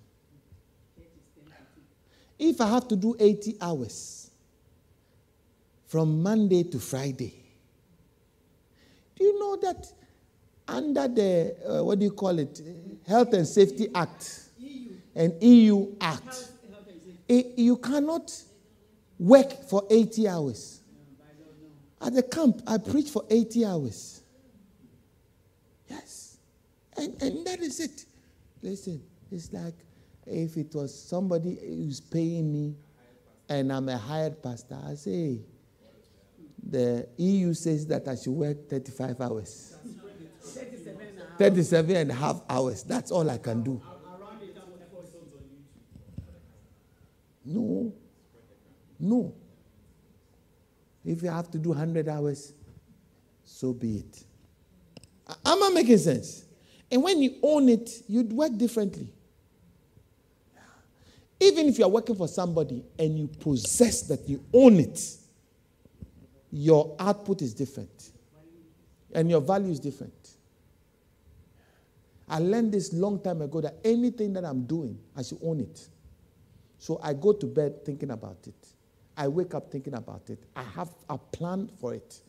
[2.41, 4.31] If I have to do 80 hours
[5.87, 7.35] from Monday to Friday,
[9.15, 9.93] do you know that
[10.67, 12.59] under the, uh, what do you call it,
[13.07, 14.45] Health and Safety Act
[15.15, 16.51] and EU Act,
[17.29, 18.35] it, you cannot
[19.19, 20.81] work for 80 hours.
[22.01, 24.23] At the camp, I preach for 80 hours.
[25.91, 26.39] Yes.
[26.97, 28.07] And, and that is it.
[28.63, 29.75] Listen, it's like
[30.31, 32.77] if it was somebody who's paying me
[33.49, 35.41] and I'm a hired pastor, I say,
[36.63, 39.77] the EU says that I should work 35 hours.
[41.39, 42.83] 37 and a half hours.
[42.83, 43.81] That's all I can do.
[47.45, 47.93] No.
[48.99, 49.35] No.
[51.05, 52.53] If you have to do 100 hours,
[53.45, 54.25] so be it.
[55.45, 56.45] Am I making sense?
[56.91, 59.13] And when you own it, you'd work differently.
[61.41, 65.01] Even if you're working for somebody and you possess that, you own it,
[66.53, 68.11] your output is different.
[69.15, 70.13] And your value is different.
[72.29, 75.89] I learned this long time ago that anything that I'm doing, I should own it.
[76.79, 78.55] So I go to bed thinking about it.
[79.17, 80.39] I wake up thinking about it.
[80.55, 82.21] I have a plan for it.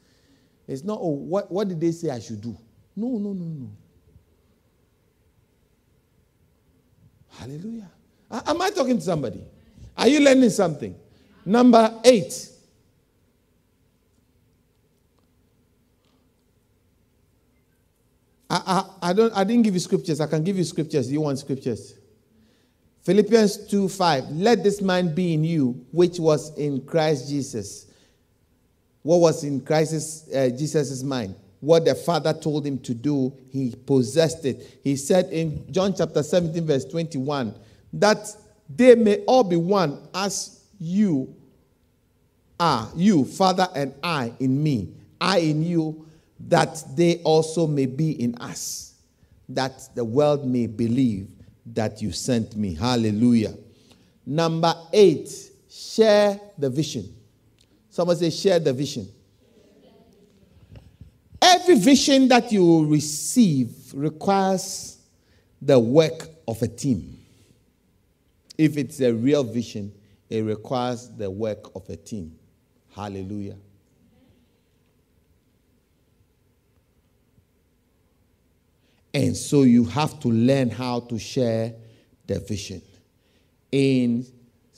[0.67, 2.57] It's not, oh, what, what did they say I should do?
[2.95, 3.71] No, no, no, no.
[7.29, 7.89] Hallelujah.
[8.31, 9.43] Am I talking to somebody?
[9.97, 10.95] Are you learning something?
[11.45, 12.49] Number eight.
[18.49, 18.61] I,
[19.01, 20.21] I, I, don't, I didn't give you scriptures.
[20.21, 21.07] I can give you scriptures.
[21.07, 21.95] Do you want scriptures?
[23.03, 24.29] Philippians 2 5.
[24.31, 27.87] Let this mind be in you, which was in Christ Jesus.
[29.01, 31.35] What was in Christ uh, Jesus' mind?
[31.59, 34.79] What the Father told him to do, he possessed it.
[34.83, 37.55] He said in John chapter 17, verse 21,
[37.93, 38.27] that
[38.69, 41.35] they may all be one as you
[42.59, 46.05] are, you, Father, and I in me, I in you,
[46.47, 48.95] that they also may be in us,
[49.49, 51.27] that the world may believe
[51.65, 52.73] that you sent me.
[52.75, 53.55] Hallelujah.
[54.25, 55.29] Number eight,
[55.69, 57.13] share the vision.
[57.89, 59.07] Someone say, share the vision.
[61.41, 64.97] Every Every vision that you receive requires
[65.61, 67.17] the work of a team.
[68.61, 69.91] If it's a real vision,
[70.29, 72.35] it requires the work of a team.
[72.95, 73.55] Hallelujah.
[79.15, 81.73] And so you have to learn how to share
[82.27, 82.83] the vision.
[83.71, 84.27] In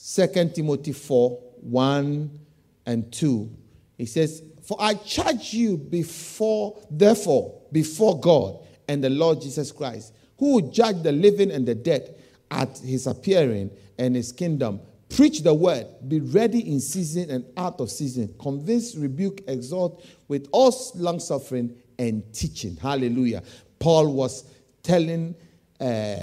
[0.02, 2.40] 2 Timothy 4 1
[2.86, 3.52] and 2,
[3.98, 10.14] he says, For I charge you before, therefore, before God and the Lord Jesus Christ,
[10.38, 12.16] who will judge the living and the dead
[12.54, 14.80] at his appearing and his kingdom.
[15.10, 18.34] Preach the word, be ready in season and out of season.
[18.40, 22.76] Convince, rebuke, exhort with all long suffering and teaching.
[22.78, 23.44] Hallelujah.
[23.80, 24.46] Paul was
[24.82, 25.36] telling
[25.80, 26.16] uh,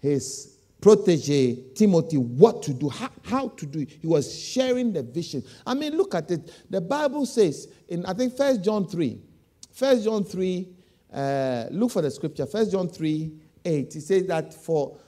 [0.00, 3.90] his protege Timothy what to do, how, how, to do it.
[4.00, 5.42] He was sharing the vision.
[5.66, 6.52] I mean, look at it.
[6.70, 9.20] The Bible says in I think First John 3,
[9.72, 10.68] First John 3,
[11.12, 13.32] uh, look for the scripture, First John 3,
[13.66, 13.96] 8.
[13.96, 14.98] It says that for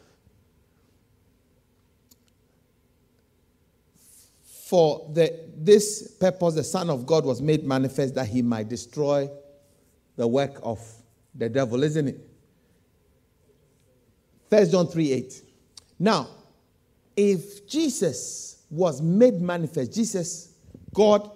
[4.69, 9.31] for the, this purpose the Son of God was made manifest that he might destroy
[10.17, 10.79] the work of
[11.35, 12.21] the devil, isn't it?
[14.51, 15.43] First John 3 8.
[15.99, 16.29] Now,
[17.17, 20.53] if Jesus was made manifest, Jesus,
[20.93, 21.31] God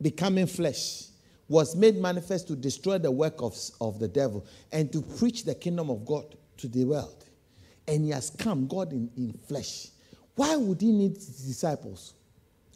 [0.00, 1.08] becoming flesh,
[1.52, 5.54] was made manifest to destroy the work of, of the devil and to preach the
[5.54, 7.26] kingdom of God to the world.
[7.86, 9.88] And he has come, God in, in flesh.
[10.34, 12.14] Why would he need disciples?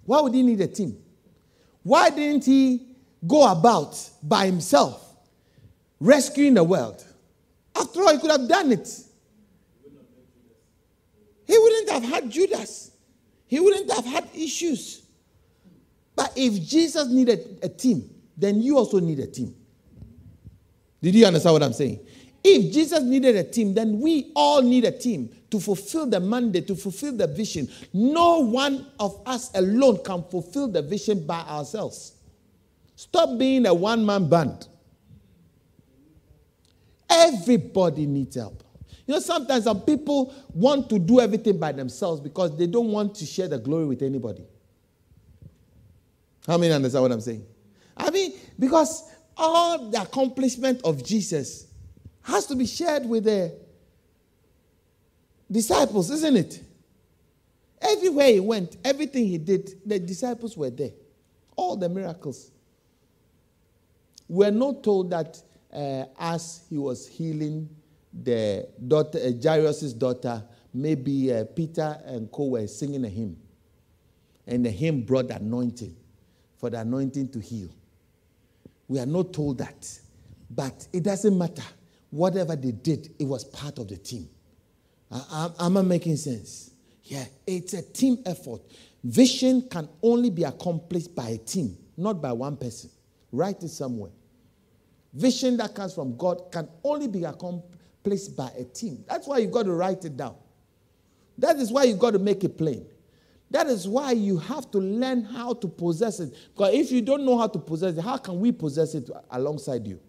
[0.05, 0.99] Why would he need a team?
[1.85, 2.87] Why didn't he
[3.27, 5.03] go about by himself
[5.99, 7.03] rescuing the world?
[7.75, 8.91] After all, he could have done it.
[11.47, 12.91] He wouldn't have had Judas.
[13.47, 15.07] He wouldn't have had issues.
[16.15, 19.55] But if Jesus needed a team, then you also need a team.
[21.03, 22.01] Did you understand what I'm saying?
[22.43, 26.67] If Jesus needed a team, then we all need a team to fulfill the mandate,
[26.69, 27.69] to fulfill the vision.
[27.93, 32.15] No one of us alone can fulfill the vision by ourselves.
[32.95, 34.69] Stop being a one man band.
[37.11, 38.63] Everybody needs help.
[39.07, 43.15] You know, sometimes some people want to do everything by themselves because they don't want
[43.17, 44.45] to share the glory with anybody.
[46.47, 47.45] How many understand what I'm saying?
[47.97, 51.67] I mean, because all the accomplishment of Jesus
[52.23, 53.55] has to be shared with the
[55.51, 56.63] disciples, isn't it?
[57.81, 60.91] Everywhere he went, everything he did, the disciples were there.
[61.55, 62.51] All the miracles.
[64.29, 65.41] We're not told that
[65.73, 67.69] uh, as he was healing
[68.13, 73.37] the daughter, uh, Jairus' daughter, maybe uh, Peter and co were singing a hymn.
[74.47, 75.97] And the hymn brought anointing
[76.57, 77.69] for the anointing to heal.
[78.89, 80.01] We are not told that.
[80.51, 81.65] But it doesn't matter.
[82.11, 84.29] Whatever they did, it was part of the team.
[85.11, 86.71] Am I making sense?
[87.05, 88.63] Yeah, it's a team effort.
[89.05, 92.91] Vision can only be accomplished by a team, not by one person.
[93.31, 94.11] Write it somewhere.
[95.13, 99.05] Vision that comes from God can only be accomplished by a team.
[99.09, 100.37] That's why you've got to write it down.
[101.39, 102.87] That is why you've got to make it plain.
[103.51, 106.35] That is why you have to learn how to possess it.
[106.55, 109.87] Because if you don't know how to possess it, how can we possess it alongside
[109.87, 110.01] you?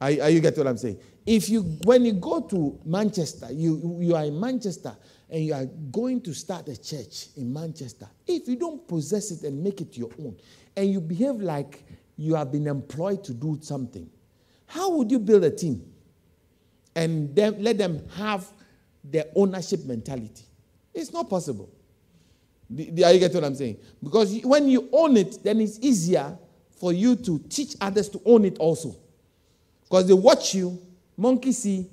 [0.00, 0.98] Are, are you getting what I'm saying?
[1.26, 4.96] If you, when you go to Manchester, you, you are in Manchester
[5.28, 8.08] and you are going to start a church in Manchester.
[8.26, 10.36] If you don't possess it and make it your own,
[10.76, 11.84] and you behave like
[12.16, 14.10] you have been employed to do something,
[14.66, 15.84] how would you build a team
[16.96, 18.48] and then let them have
[19.04, 20.44] their ownership mentality?
[20.94, 21.70] It's not possible.
[22.72, 23.78] are you getting what I'm saying?
[24.02, 26.36] Because when you own it, then it's easier
[26.78, 28.96] for you to teach others to own it also.
[29.82, 30.80] Because they watch you,
[31.16, 31.90] monkey see,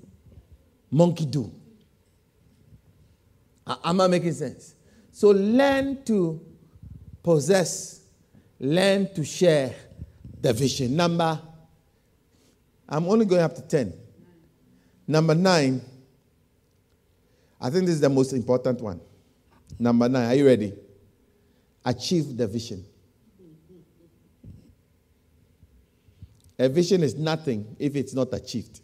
[0.90, 1.52] monkey do.
[3.84, 4.76] Am I making sense?
[5.12, 6.40] So learn to
[7.22, 8.02] possess,
[8.60, 9.74] learn to share
[10.40, 10.96] the vision.
[10.96, 11.40] Number,
[12.88, 13.94] I'm only going up to 10.
[15.08, 15.82] Number nine,
[17.60, 19.02] I think this is the most important one.
[19.80, 20.74] Number nine, are you ready?
[21.84, 22.86] Achieve the vision.
[26.60, 28.82] A vision is nothing if it's not achieved.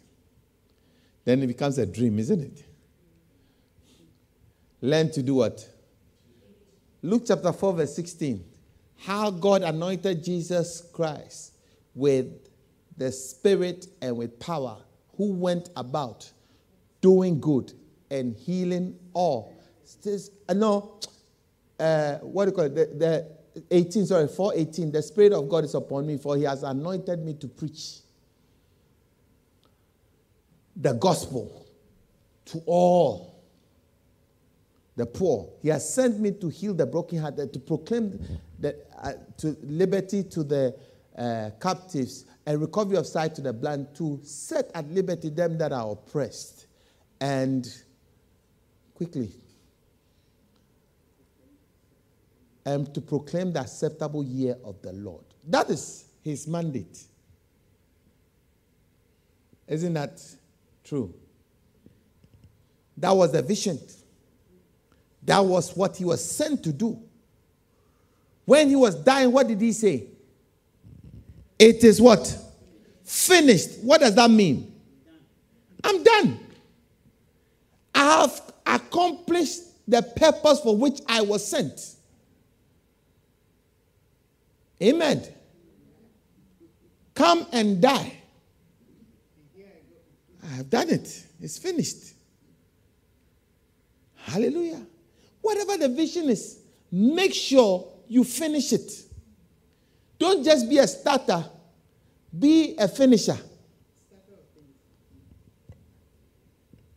[1.24, 2.64] Then it becomes a dream, isn't it?
[4.80, 5.68] Learn to do what?
[7.02, 8.44] Luke chapter 4, verse 16.
[8.98, 11.54] How God anointed Jesus Christ
[11.94, 12.48] with
[12.96, 14.78] the Spirit and with power,
[15.16, 16.30] who went about
[17.00, 17.72] doing good
[18.20, 19.54] and healing all.
[20.02, 21.00] This, uh, no,
[21.78, 22.74] uh, what do you call it?
[22.74, 22.86] The,
[23.56, 24.92] the 18, sorry, 418.
[24.92, 27.98] The Spirit of God is upon me, for he has anointed me to preach
[30.76, 31.66] the gospel
[32.46, 33.42] to all
[34.96, 35.48] the poor.
[35.62, 38.18] He has sent me to heal the brokenhearted, to proclaim
[38.58, 40.76] the, uh, to liberty to the
[41.16, 45.72] uh, captives and recovery of sight to the blind, to set at liberty them that
[45.72, 46.66] are oppressed.
[47.20, 47.66] And
[48.94, 49.30] quickly,
[52.64, 55.24] and to proclaim the acceptable year of the Lord.
[55.46, 57.02] That is his mandate.
[59.66, 60.22] Isn't that
[60.82, 61.12] true?
[62.96, 63.78] That was the vision.
[65.22, 67.00] That was what he was sent to do.
[68.44, 70.06] When he was dying, what did he say?
[71.58, 72.36] It is what?
[73.04, 73.80] Finished.
[73.82, 74.72] What does that mean?
[75.82, 76.40] I'm done.
[77.94, 78.43] I have
[78.94, 81.80] accomplished the purpose for which I was sent.
[84.82, 85.22] Amen.
[87.14, 88.12] Come and die.
[90.42, 91.26] I have done it.
[91.40, 92.14] It's finished.
[94.16, 94.82] Hallelujah.
[95.40, 98.92] Whatever the vision is, make sure you finish it.
[100.18, 101.44] Don't just be a starter,
[102.38, 103.38] be a finisher.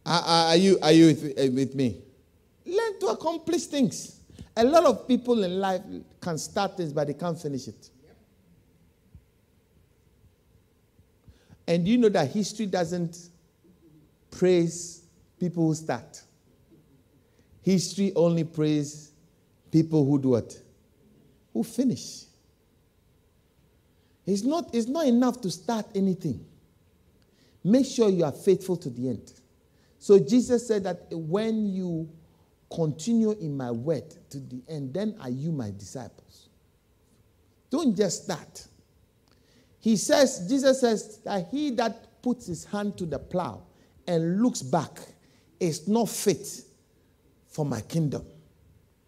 [0.10, 2.02] Are, you, are you with, uh, with me?
[2.66, 4.22] Learn to accomplish things.
[4.56, 5.82] A lot of people in life
[6.22, 7.90] can start things, but they can't finish it.
[11.68, 13.18] And you know that history doesn't
[14.32, 15.04] praise
[15.38, 16.22] people who start.
[17.62, 19.12] History only praise
[19.70, 20.58] people who do what?
[21.52, 22.24] Who finish.
[24.26, 26.46] It's not, it's not enough to start anything.
[27.62, 29.34] Make sure you are faithful to the end.
[30.00, 32.10] So Jesus said that when you
[32.74, 36.50] continue in my word to the end, then are you my disciples.
[37.70, 38.68] Don't just start.
[39.80, 43.62] He says, Jesus says that he that puts his hand to the plow
[44.08, 45.00] and looks back
[45.60, 46.62] is not fit
[47.48, 48.26] for my kingdom.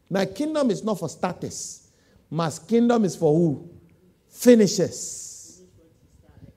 [0.10, 1.88] My kingdom is not for starters.
[2.30, 3.70] My kingdom is for who?
[4.30, 5.62] Finishes.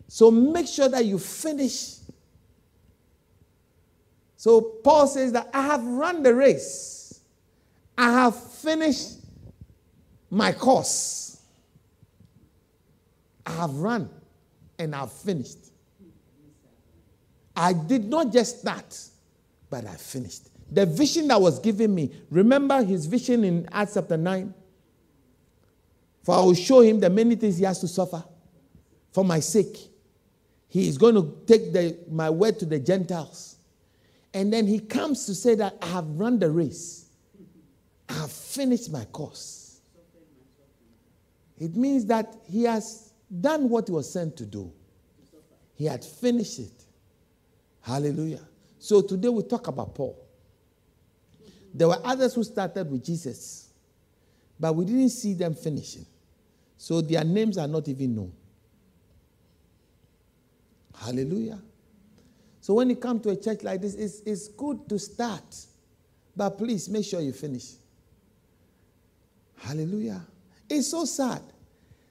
[0.09, 1.92] So make sure that you finish.
[4.43, 7.21] So Paul says that I have run the race.
[7.97, 9.21] I have finished
[10.31, 11.41] my course.
[13.47, 14.11] I have run
[14.81, 15.59] and I've finished.
[17.55, 18.99] I did not just start,
[19.71, 20.49] but I finished.
[20.73, 24.53] The vision that was given me, remember his vision in Acts chapter 9?
[26.25, 28.25] For I will show him the many things he has to suffer
[29.13, 29.77] for my sake.
[30.67, 33.52] He is going to take the, my word to the Gentiles.
[34.35, 37.07] And then he comes to say that I have run the race,
[38.09, 39.81] I have finished my course.
[41.59, 44.73] It means that he has done what he was sent to do,
[45.75, 46.85] he had finished it.
[47.83, 48.41] Hallelujah.
[48.79, 50.19] So today we talk about Paul.
[51.75, 53.71] There were others who started with Jesus,
[54.59, 56.07] but we didn't see them finishing.
[56.77, 58.33] So their names are not even known.
[60.97, 61.61] Hallelujah.
[62.63, 65.45] So when you come to a church like this, it's, it's good to start,
[66.35, 67.73] but please make sure you finish.
[69.59, 70.23] Hallelujah.
[70.71, 71.43] It's so sad.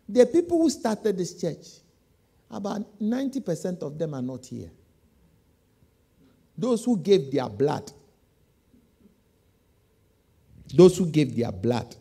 [0.08, 1.66] The people who started this church,
[2.52, 4.70] about 90% of them are not here.
[6.56, 7.92] Those who gave their blood
[10.74, 11.96] those who gave their blood,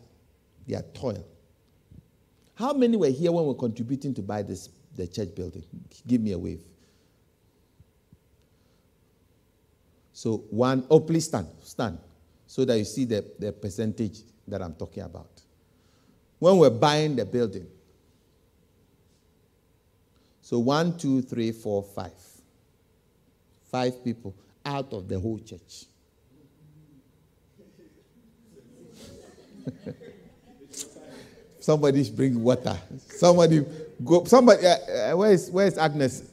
[0.67, 1.25] their toil.
[2.55, 5.63] How many were here when we were contributing to buy this the church building?
[6.07, 6.61] Give me a wave.
[10.13, 11.97] So one, oh please stand, stand,
[12.45, 15.29] so that you see the, the percentage that I'm talking about.
[16.39, 17.67] When we're buying the building,
[20.41, 22.11] so one, two, three, four, five.
[23.71, 24.35] Five people
[24.65, 25.85] out of the whole church.
[31.61, 32.77] Somebody bring water.
[33.07, 33.65] Somebody
[34.03, 34.25] go.
[34.25, 34.65] Somebody.
[34.65, 36.29] Uh, uh, where is Where is Agnes?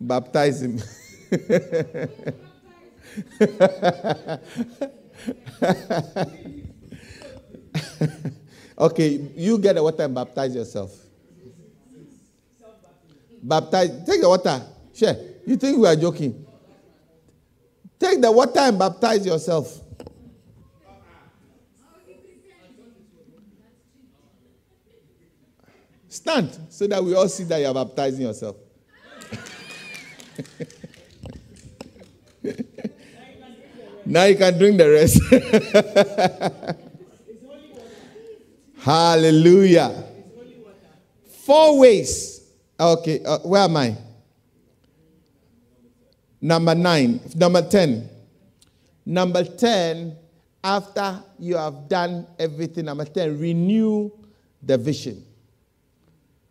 [0.00, 0.80] Baptize him.
[8.78, 10.96] okay, you get the water and baptize yourself.
[13.42, 13.90] Baptize.
[14.06, 14.62] Take the water.
[14.94, 15.16] Share.
[15.46, 16.46] You think we are joking?
[17.98, 19.80] Take the water and baptize yourself.
[26.08, 28.56] Stand so that we all see that you are baptizing yourself.
[34.04, 35.20] now you can drink the rest.
[38.80, 40.04] Hallelujah.
[41.44, 42.50] Four ways.
[42.78, 43.96] Okay, uh, where am I?
[46.40, 47.20] Number nine.
[47.34, 48.08] Number 10.
[49.04, 50.16] Number 10,
[50.62, 54.10] after you have done everything, number 10, renew
[54.62, 55.24] the vision.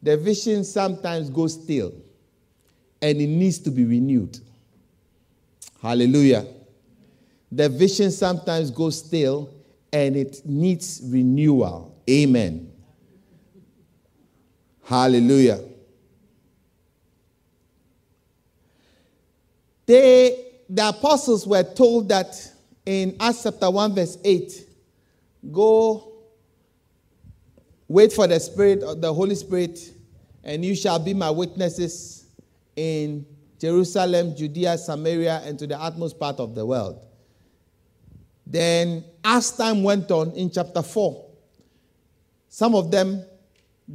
[0.01, 1.93] The vision sometimes goes stale
[3.01, 4.39] and it needs to be renewed.
[5.81, 6.45] Hallelujah.
[7.51, 9.49] The vision sometimes goes stale
[9.91, 11.99] and it needs renewal.
[12.09, 12.71] Amen.
[14.83, 15.59] Hallelujah.
[19.85, 22.35] They, the apostles were told that
[22.85, 24.67] in Acts chapter 1, verse 8,
[25.51, 26.11] go
[27.87, 29.79] wait for the Spirit, uh, the Holy Spirit,
[30.43, 32.27] and you shall be my witnesses
[32.75, 33.25] in
[33.59, 37.08] Jerusalem, Judea, Samaria, and to the utmost part of the world.
[38.49, 41.25] Then, as time went on in chapter 4,
[42.49, 43.23] some of them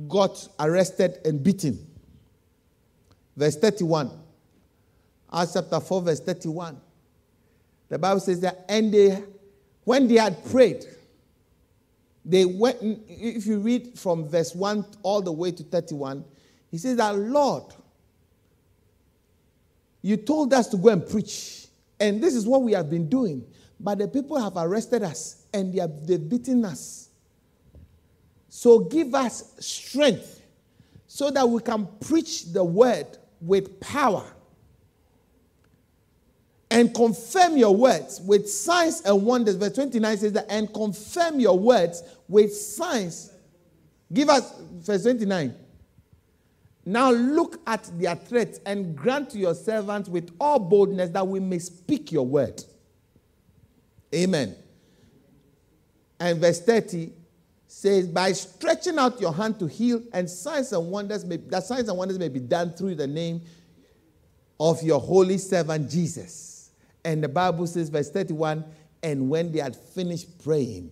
[0.07, 1.85] got arrested and beaten.
[3.37, 4.13] Verse 31.
[5.33, 6.81] Acts chapter 4, verse 31.
[7.89, 9.25] The Bible says that, and they,
[9.83, 10.85] when they had prayed,
[12.25, 16.25] they went, if you read from verse 1 all the way to 31,
[16.71, 17.65] he says that, Lord,
[20.01, 21.67] you told us to go and preach,
[21.99, 23.45] and this is what we have been doing.
[23.85, 27.11] But the people have arrested us and they have they've beaten us.
[28.49, 30.43] So give us strength
[31.07, 33.07] so that we can preach the word
[33.43, 34.24] with power
[36.70, 39.57] and confirm your words with signs and wonders.
[39.57, 43.32] Verse 29 says that, and confirm your words with signs.
[44.11, 45.55] Give us, verse 29.
[46.87, 51.39] Now look at their threats and grant to your servants with all boldness that we
[51.39, 52.64] may speak your word.
[54.15, 54.55] Amen.
[56.21, 57.12] And verse 30
[57.67, 61.89] says, by stretching out your hand to heal, and signs and wonders may, that signs
[61.89, 63.43] and wonders may be done through the name
[64.61, 66.71] of your holy servant Jesus.
[67.05, 68.65] And the Bible says, verse 31,
[69.03, 70.91] and when they had finished praying,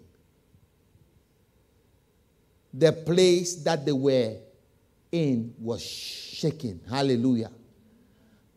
[2.74, 4.36] the place that they were
[5.12, 6.80] in was shaking.
[6.88, 7.50] Hallelujah.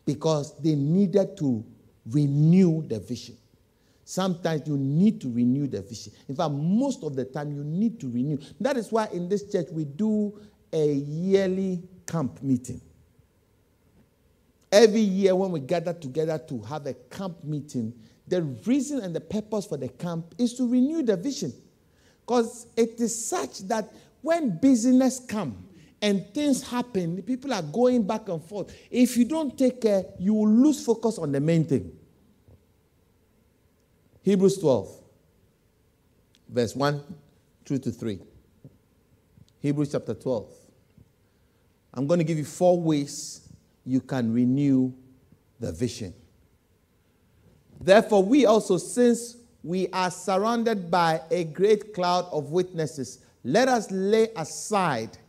[0.05, 1.63] Because they needed to
[2.07, 3.37] renew the vision.
[4.07, 6.13] Sometimes you need to renew the vision.
[6.29, 8.37] In fact, most of the time you need to renew.
[8.61, 10.39] That is why in this church we do
[10.71, 12.79] a yearly camp meeting.
[14.71, 17.93] Every year when we gather together to have a camp meeting,
[18.27, 21.51] the reason and the purpose for the camp is to renew the vision.
[22.21, 23.91] Because it is such that
[24.21, 25.65] when business come
[26.01, 28.71] and things happen, people are going back and forth.
[28.91, 31.91] If you don't take care, you will lose focus on the main thing.
[34.25, 34.89] Hebrews 12,
[36.49, 37.03] verse 1
[37.63, 38.19] through to 3.
[39.59, 40.51] Hebrews chapter 12.
[41.93, 43.47] I'm going to give you four ways
[43.85, 44.91] you can renew
[45.59, 46.11] the vision.
[47.79, 53.91] Therefore, we also, since we are surrounded by a great cloud of witnesses, let us
[53.91, 55.19] lay aside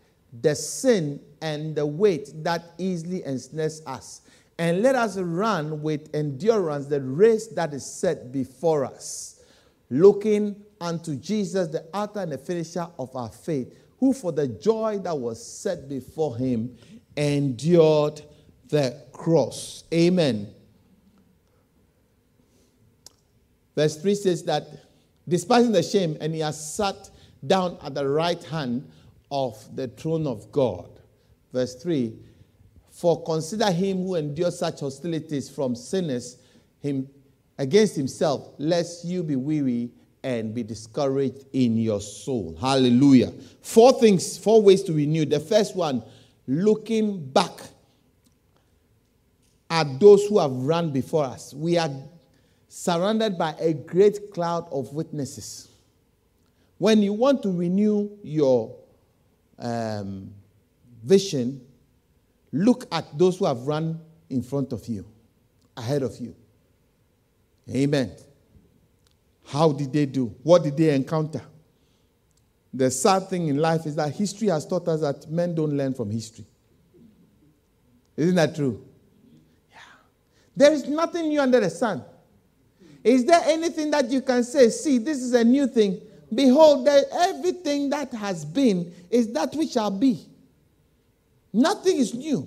[0.41, 4.23] the sin and the weight that easily ensnares us
[4.59, 9.41] and let us run with endurance the race that is set before us,
[9.91, 14.99] looking unto Jesus, the author and the finisher of our faith, who for the joy
[15.03, 16.77] that was set before him
[17.17, 18.23] endured
[18.69, 19.85] the cross.
[19.93, 20.49] Amen.
[23.75, 24.67] Verse 3 says that,
[25.29, 27.11] despising the shame, and he has sat
[27.47, 28.91] down at the right hand
[29.31, 30.89] of the throne of God.
[31.53, 32.19] Verse 3
[32.97, 36.39] for consider him who endures such hostilities from sinners
[36.81, 37.07] him,
[37.59, 39.91] against himself, lest you be weary
[40.23, 42.57] and be discouraged in your soul.
[42.59, 43.35] Hallelujah.
[43.61, 45.27] Four things, four ways to renew.
[45.27, 46.03] The first one,
[46.47, 47.61] looking back
[49.69, 51.53] at those who have run before us.
[51.53, 51.91] We are
[52.67, 55.69] surrounded by a great cloud of witnesses.
[56.79, 58.75] When you want to renew your
[59.59, 60.33] um,
[61.05, 61.61] vision,
[62.57, 64.01] Look at those who have run
[64.31, 65.05] in front of you,
[65.77, 66.35] ahead of you.
[67.71, 68.13] Amen.
[69.45, 70.35] How did they do?
[70.43, 71.43] What did they encounter?
[72.73, 75.93] The sad thing in life is that history has taught us that men don't learn
[75.93, 76.47] from history.
[78.17, 78.83] Isn't that true?
[79.71, 79.77] Yeah.
[80.57, 82.03] There is nothing new under the sun.
[83.05, 86.01] Is there anything that you can say, see, this is a new thing?
[86.35, 90.27] Behold, everything that has been is that which shall be.
[91.57, 92.47] Nothing is new.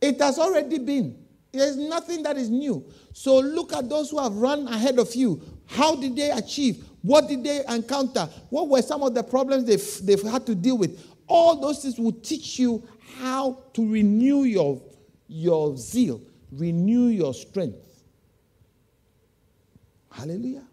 [0.00, 1.14] It has already been.
[1.52, 2.90] There's nothing that is new.
[3.12, 5.42] So look at those who have run ahead of you.
[5.66, 6.86] How did they achieve?
[7.02, 8.30] What did they encounter?
[8.48, 11.06] What were some of the problems they've, they've had to deal with?
[11.26, 12.82] All those things will teach you
[13.18, 14.80] how to renew your,
[15.28, 18.04] your zeal, renew your strength.
[20.10, 20.64] Hallelujah.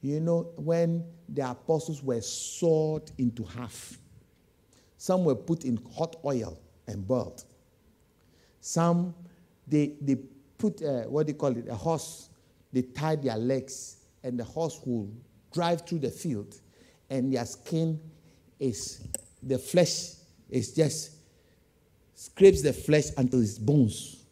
[0.00, 3.98] You know, when the apostles were sawed into half,
[5.04, 7.44] some were put in hot oil and boiled.
[8.62, 9.14] Some,
[9.68, 10.16] they, they
[10.56, 12.30] put, uh, what do you call it, a horse,
[12.72, 15.10] they tied their legs, and the horse will
[15.52, 16.58] drive through the field,
[17.10, 18.00] and their skin
[18.58, 19.06] is,
[19.42, 20.14] the flesh
[20.48, 21.16] is just,
[22.14, 24.24] scrapes the flesh until it's bones.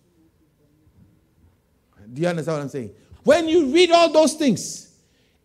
[2.11, 2.93] Do you understand what I'm saying?
[3.25, 4.91] When you read all those things,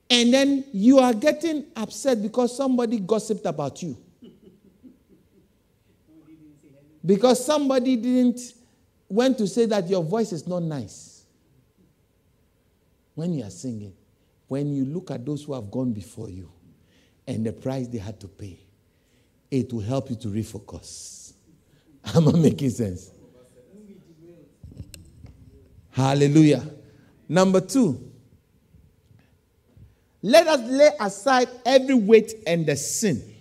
[0.09, 3.97] and then you are getting upset because somebody gossiped about you.
[7.07, 8.53] Because somebody didn't
[9.07, 11.23] went to say that your voice is not nice.
[13.15, 13.93] When you are singing,
[14.49, 16.51] when you look at those who have gone before you
[17.25, 18.59] and the price they had to pay,
[19.49, 21.31] it will help you to refocus.
[22.13, 23.11] Am I making sense?
[25.91, 26.63] Hallelujah.
[27.29, 28.11] Number two,
[30.21, 33.36] let us lay aside every weight and the sin.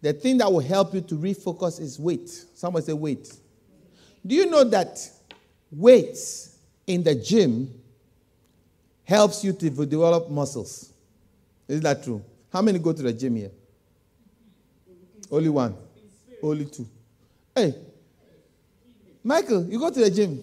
[0.00, 2.28] The thing that will help you to refocus is weight.
[2.28, 3.32] Someone say weight.
[4.24, 4.98] Do you know that
[5.70, 7.72] weights in the gym
[9.04, 10.92] helps you to develop muscles?
[11.66, 12.22] Is that true?
[12.52, 13.50] How many go to the gym here?
[15.30, 15.74] Only one.
[16.42, 16.86] Only two.
[17.54, 17.74] Hey,
[19.22, 20.42] Michael, you go to the gym.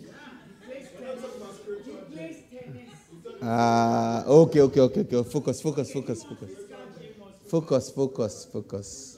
[3.41, 5.23] Ah, uh, okay, okay, okay, okay.
[5.29, 6.49] Focus, focus, focus, focus.
[7.47, 9.17] Focus, focus, focus.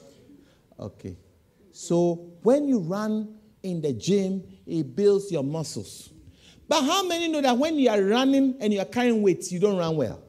[0.78, 1.16] Okay.
[1.72, 6.10] So when you run in the gym, it builds your muscles.
[6.68, 9.58] But how many know that when you are running and you are carrying weights, you
[9.58, 10.20] don't run well?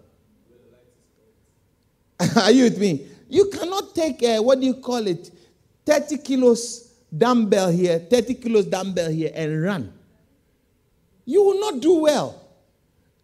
[2.36, 3.08] are you with me?
[3.30, 5.32] You cannot take, a, what do you call it,
[5.86, 9.94] 30 kilos dumbbell here, 30 kilos dumbbell here, and run.
[11.26, 12.42] You will not do well.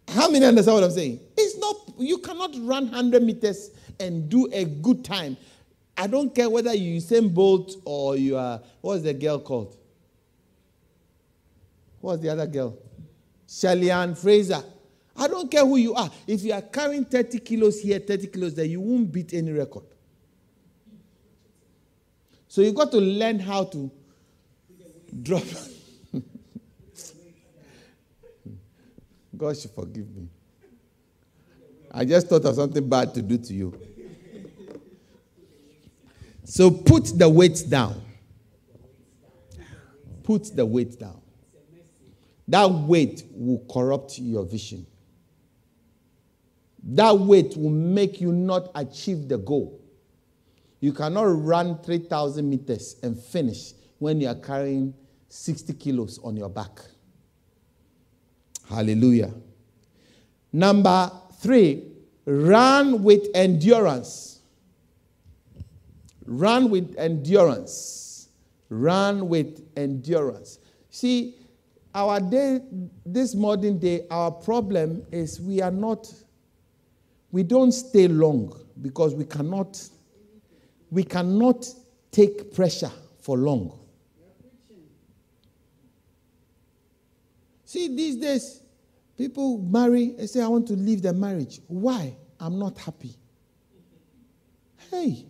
[0.08, 1.20] How many understand what I'm saying?
[1.36, 5.36] It's not, you cannot run 100 meters and do a good time.
[5.96, 9.76] I don't care whether you Usain Bolt or you are, what's the girl called?
[12.00, 12.78] What's the other girl?
[13.48, 14.62] Shelly-Ann Fraser.
[15.16, 16.10] I don't care who you are.
[16.26, 19.84] If you are carrying 30 kilos here, 30 kilos there, you won't beat any record.
[22.48, 23.90] So you got to learn how to
[25.22, 25.42] drop.
[29.36, 30.28] God should forgive me.
[31.90, 33.95] I just thought of something bad to do to you.
[36.46, 38.00] So put the weight down.
[40.22, 41.20] Put the weight down.
[42.46, 44.86] That weight will corrupt your vision.
[46.84, 49.80] That weight will make you not achieve the goal.
[50.78, 54.94] You cannot run 3,000 meters and finish when you are carrying
[55.28, 56.78] 60 kilos on your back.
[58.68, 59.34] Hallelujah.
[60.52, 61.90] Number three,
[62.24, 64.35] run with endurance.
[66.26, 68.28] Run with endurance.
[68.68, 70.58] Run with endurance.
[70.90, 71.36] See,
[71.94, 72.60] our day,
[73.04, 76.12] this modern day, our problem is we are not,
[77.32, 78.52] we don't stay long
[78.82, 79.82] because we cannot,
[80.90, 81.66] we cannot
[82.10, 83.78] take pressure for long.
[87.64, 88.62] See, these days,
[89.16, 91.60] people marry and say, I want to leave the marriage.
[91.66, 92.16] Why?
[92.38, 93.16] I'm not happy.
[94.90, 95.26] Hey,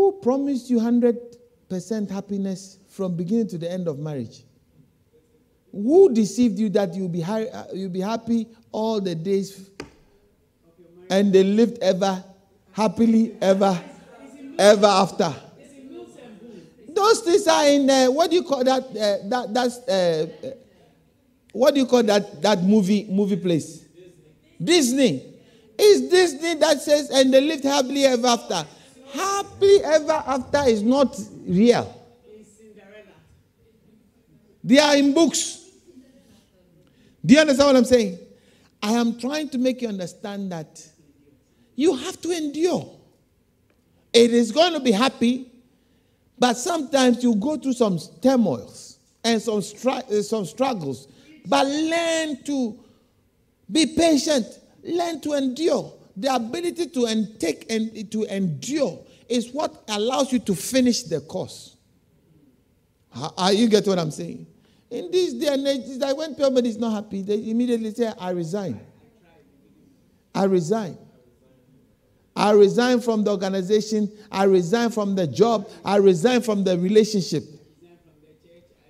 [0.00, 4.44] who promised you 100% happiness from beginning to the end of marriage?
[5.72, 9.68] Who deceived you that you'll be, ha- you'll be happy all the days
[11.10, 12.24] and they lived ever
[12.72, 13.78] happily ever
[14.58, 15.34] ever after?
[16.88, 18.82] Those things are in uh, what do you call that?
[18.84, 20.48] Uh, that that's uh, uh
[21.52, 23.80] what do you call that that movie movie place?
[24.62, 25.12] Disney.
[25.12, 25.34] Disney.
[25.78, 28.66] It's Disney that says, and they lived happily ever after.
[29.12, 31.96] Happy ever after is not real.
[34.62, 35.68] They are in books.
[37.24, 38.18] Do you understand what I'm saying?
[38.82, 40.86] I am trying to make you understand that
[41.76, 42.90] you have to endure.
[44.12, 45.50] It is going to be happy,
[46.38, 51.08] but sometimes you go through some turmoils and some, str- eh, some struggles.
[51.46, 52.78] But learn to
[53.70, 54.46] be patient,
[54.82, 58.98] learn to endure the ability to and take and to endure
[59.28, 61.76] is what allows you to finish the course.
[63.12, 64.46] How, you get what I'm saying?
[64.90, 68.30] In this day and age, like when somebody is not happy, they immediately say, I
[68.30, 68.80] resign.
[70.34, 70.96] I resign.
[72.34, 74.10] I resign from the organization.
[74.30, 75.68] I resign from the job.
[75.84, 77.44] I resign from the relationship.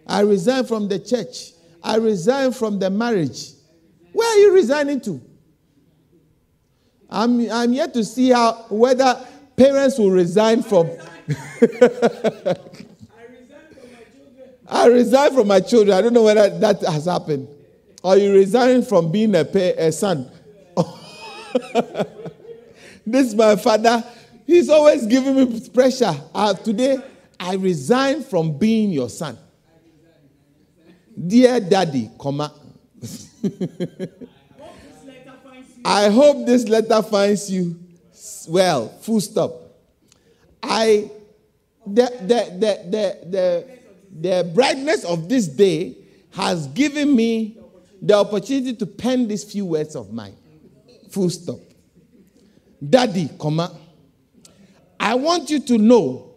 [0.07, 1.53] I resign from the church.
[1.83, 3.53] I resign from the marriage.
[4.13, 5.21] Where are you resigning to?
[7.11, 10.89] I'm, I'm yet to see how whether parents will resign from.
[10.89, 10.97] I
[11.67, 12.55] resign
[13.75, 14.55] from my children.
[14.69, 15.99] I resign from my children.
[15.99, 17.49] I don't know whether that has happened.
[18.03, 20.31] Or you resign from being a, pay, a son.
[23.07, 24.05] this is my father.
[24.47, 26.15] He's always giving me pressure.
[26.35, 26.99] Uh, today,
[27.39, 29.37] I resign from being your son.
[31.27, 32.55] Dear daddy, comma.
[35.85, 37.79] I hope this letter finds you
[38.49, 38.89] well.
[38.89, 39.53] Full stop.
[40.63, 41.11] I
[41.87, 43.81] the the the the
[44.21, 45.97] the, brightness of this day
[46.33, 47.57] has given me
[48.03, 50.37] the opportunity to pen these few words of mine.
[51.11, 51.59] Full stop.
[52.89, 53.77] Daddy, comma.
[54.99, 56.35] I want you to know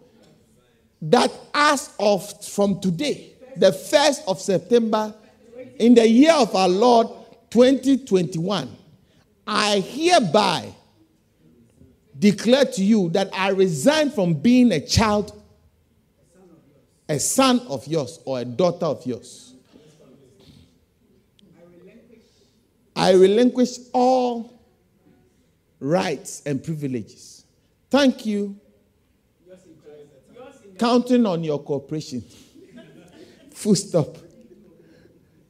[1.02, 5.14] that as of from today, the 1st of September,
[5.80, 7.08] in the year of our Lord
[7.50, 8.70] 2021,
[9.46, 10.74] I hereby
[12.18, 15.41] declare to you that I resign from being a child,
[17.10, 19.54] a son of yours, or a daughter of yours.
[22.96, 24.54] I relinquish all
[25.80, 27.46] rights and privileges.
[27.89, 28.58] Thank you.
[30.78, 32.24] Counting on your cooperation.
[33.52, 34.18] Full stop.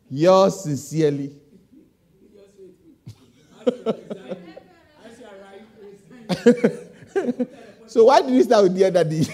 [0.09, 1.42] Yours sincerely.
[7.87, 9.27] So why did you start with the other D?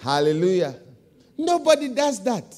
[0.00, 0.74] Hallelujah.
[1.36, 2.54] Nobody does that.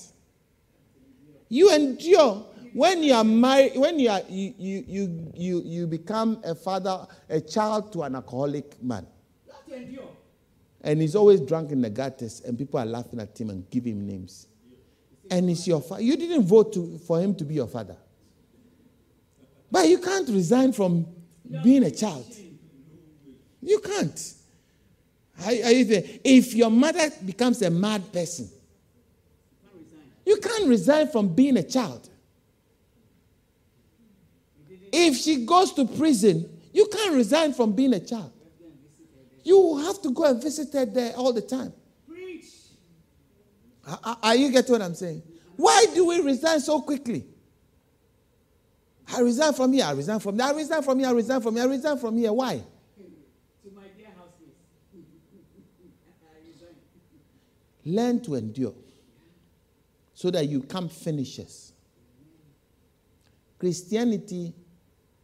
[1.48, 6.40] You endure when you are married, when you are you, you you you you become
[6.44, 9.06] a father, a child to an alcoholic man.
[10.84, 13.98] And he's always drunk in the gutters, and people are laughing at him and giving
[13.98, 14.48] him names.
[15.30, 16.02] And he's your father.
[16.02, 17.96] You didn't vote to, for him to be your father.
[19.72, 21.06] But you can't resign from
[21.64, 22.26] being a child.
[23.62, 24.34] You can't.
[25.44, 28.50] If your mother becomes a mad person,
[30.26, 32.08] you can't resign from being a child.
[34.92, 38.30] If she goes to prison, you can't resign from being a child.
[39.42, 41.72] You have to go and visit her there all the time.
[44.22, 45.22] Are you getting what I'm saying?
[45.56, 47.24] Why do we resign so quickly?
[49.14, 51.54] I resign from here, I resign from there, I resign from here, I resign from
[51.54, 52.32] here, I resign from here.
[52.32, 52.62] Why?
[53.64, 54.56] To my dear housemates.
[57.84, 58.74] Learn to endure
[60.14, 61.72] so that you come finishers.
[63.58, 64.54] Christianity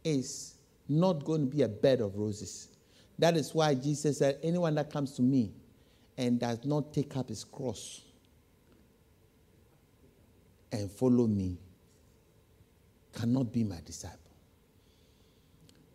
[0.03, 0.55] is
[0.87, 2.69] not going to be a bed of roses.
[3.17, 5.51] That is why Jesus said, Anyone that comes to me
[6.17, 8.01] and does not take up his cross
[10.71, 11.57] and follow me
[13.13, 14.17] cannot be my disciple.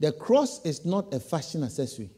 [0.01, 2.11] The cross is not a fashion accessory,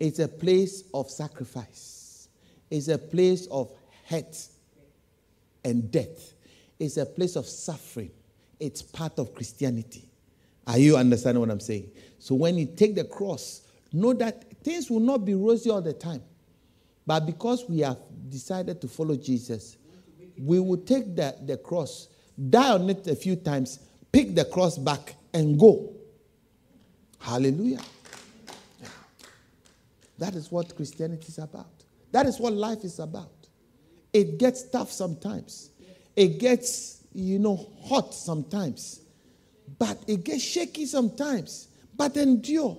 [0.00, 2.28] it's a place of sacrifice,
[2.70, 3.72] it's a place of
[4.06, 4.36] hurt
[5.64, 6.34] and death,
[6.78, 8.10] it's a place of suffering.
[8.62, 10.08] It's part of Christianity.
[10.68, 11.90] Are you understanding what I'm saying?
[12.20, 13.62] So when you take the cross,
[13.92, 16.22] know that things will not be rosy all the time.
[17.04, 19.78] But because we have decided to follow Jesus,
[20.38, 22.06] we will take the, the cross,
[22.50, 23.78] die on it a few times,
[24.10, 25.92] pick the cross back, and go.
[27.18, 27.80] Hallelujah.
[30.18, 31.70] That is what Christianity is about.
[32.12, 33.32] That is what life is about.
[34.12, 35.70] It gets tough sometimes.
[36.14, 39.00] It gets, you know, hot sometimes.
[39.78, 41.68] But it gets shaky sometimes.
[41.96, 42.78] But endure.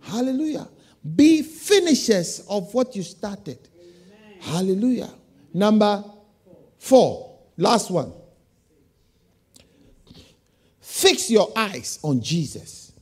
[0.00, 0.68] Hallelujah.
[1.16, 3.58] Be finishers of what you started.
[3.74, 4.40] Amen.
[4.40, 5.10] Hallelujah.
[5.54, 6.04] Number
[6.78, 8.12] four, last one.
[11.00, 12.92] Fix your eyes on Jesus.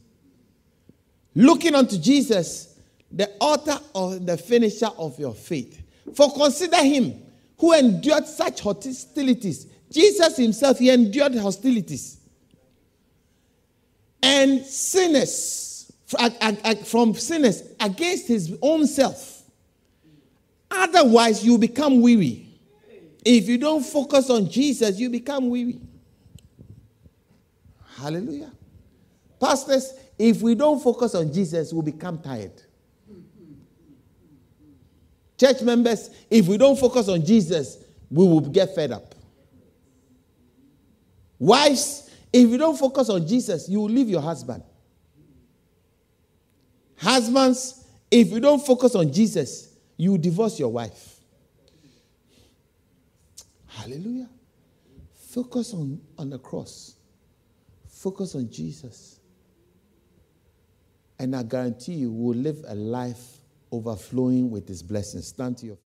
[1.35, 2.79] Looking unto Jesus,
[3.11, 5.83] the author or the finisher of your faith.
[6.15, 7.21] For consider him
[7.59, 9.67] who endured such hostilities.
[9.91, 12.19] Jesus himself, he endured hostilities.
[14.23, 15.93] And sinners,
[16.85, 19.43] from sinners against his own self.
[20.71, 22.49] Otherwise, you become weary.
[23.25, 25.81] If you don't focus on Jesus, you become weary.
[28.01, 28.53] Hallelujah.
[29.41, 32.63] Pastors, if we don't focus on Jesus, we'll become tired.
[35.39, 37.79] Church members, if we don't focus on Jesus,
[38.11, 39.15] we will get fed up.
[41.39, 44.63] Wives, If you don't focus on Jesus, you will leave your husband.
[46.97, 51.21] Husbands, if you don't focus on Jesus, you will divorce your wife.
[53.67, 54.29] Hallelujah.
[55.31, 56.98] Focus on, on the cross.
[58.09, 59.21] Focus on Jesus.
[61.19, 65.27] And I guarantee you will live a life overflowing with his blessings.
[65.27, 65.77] Stand to your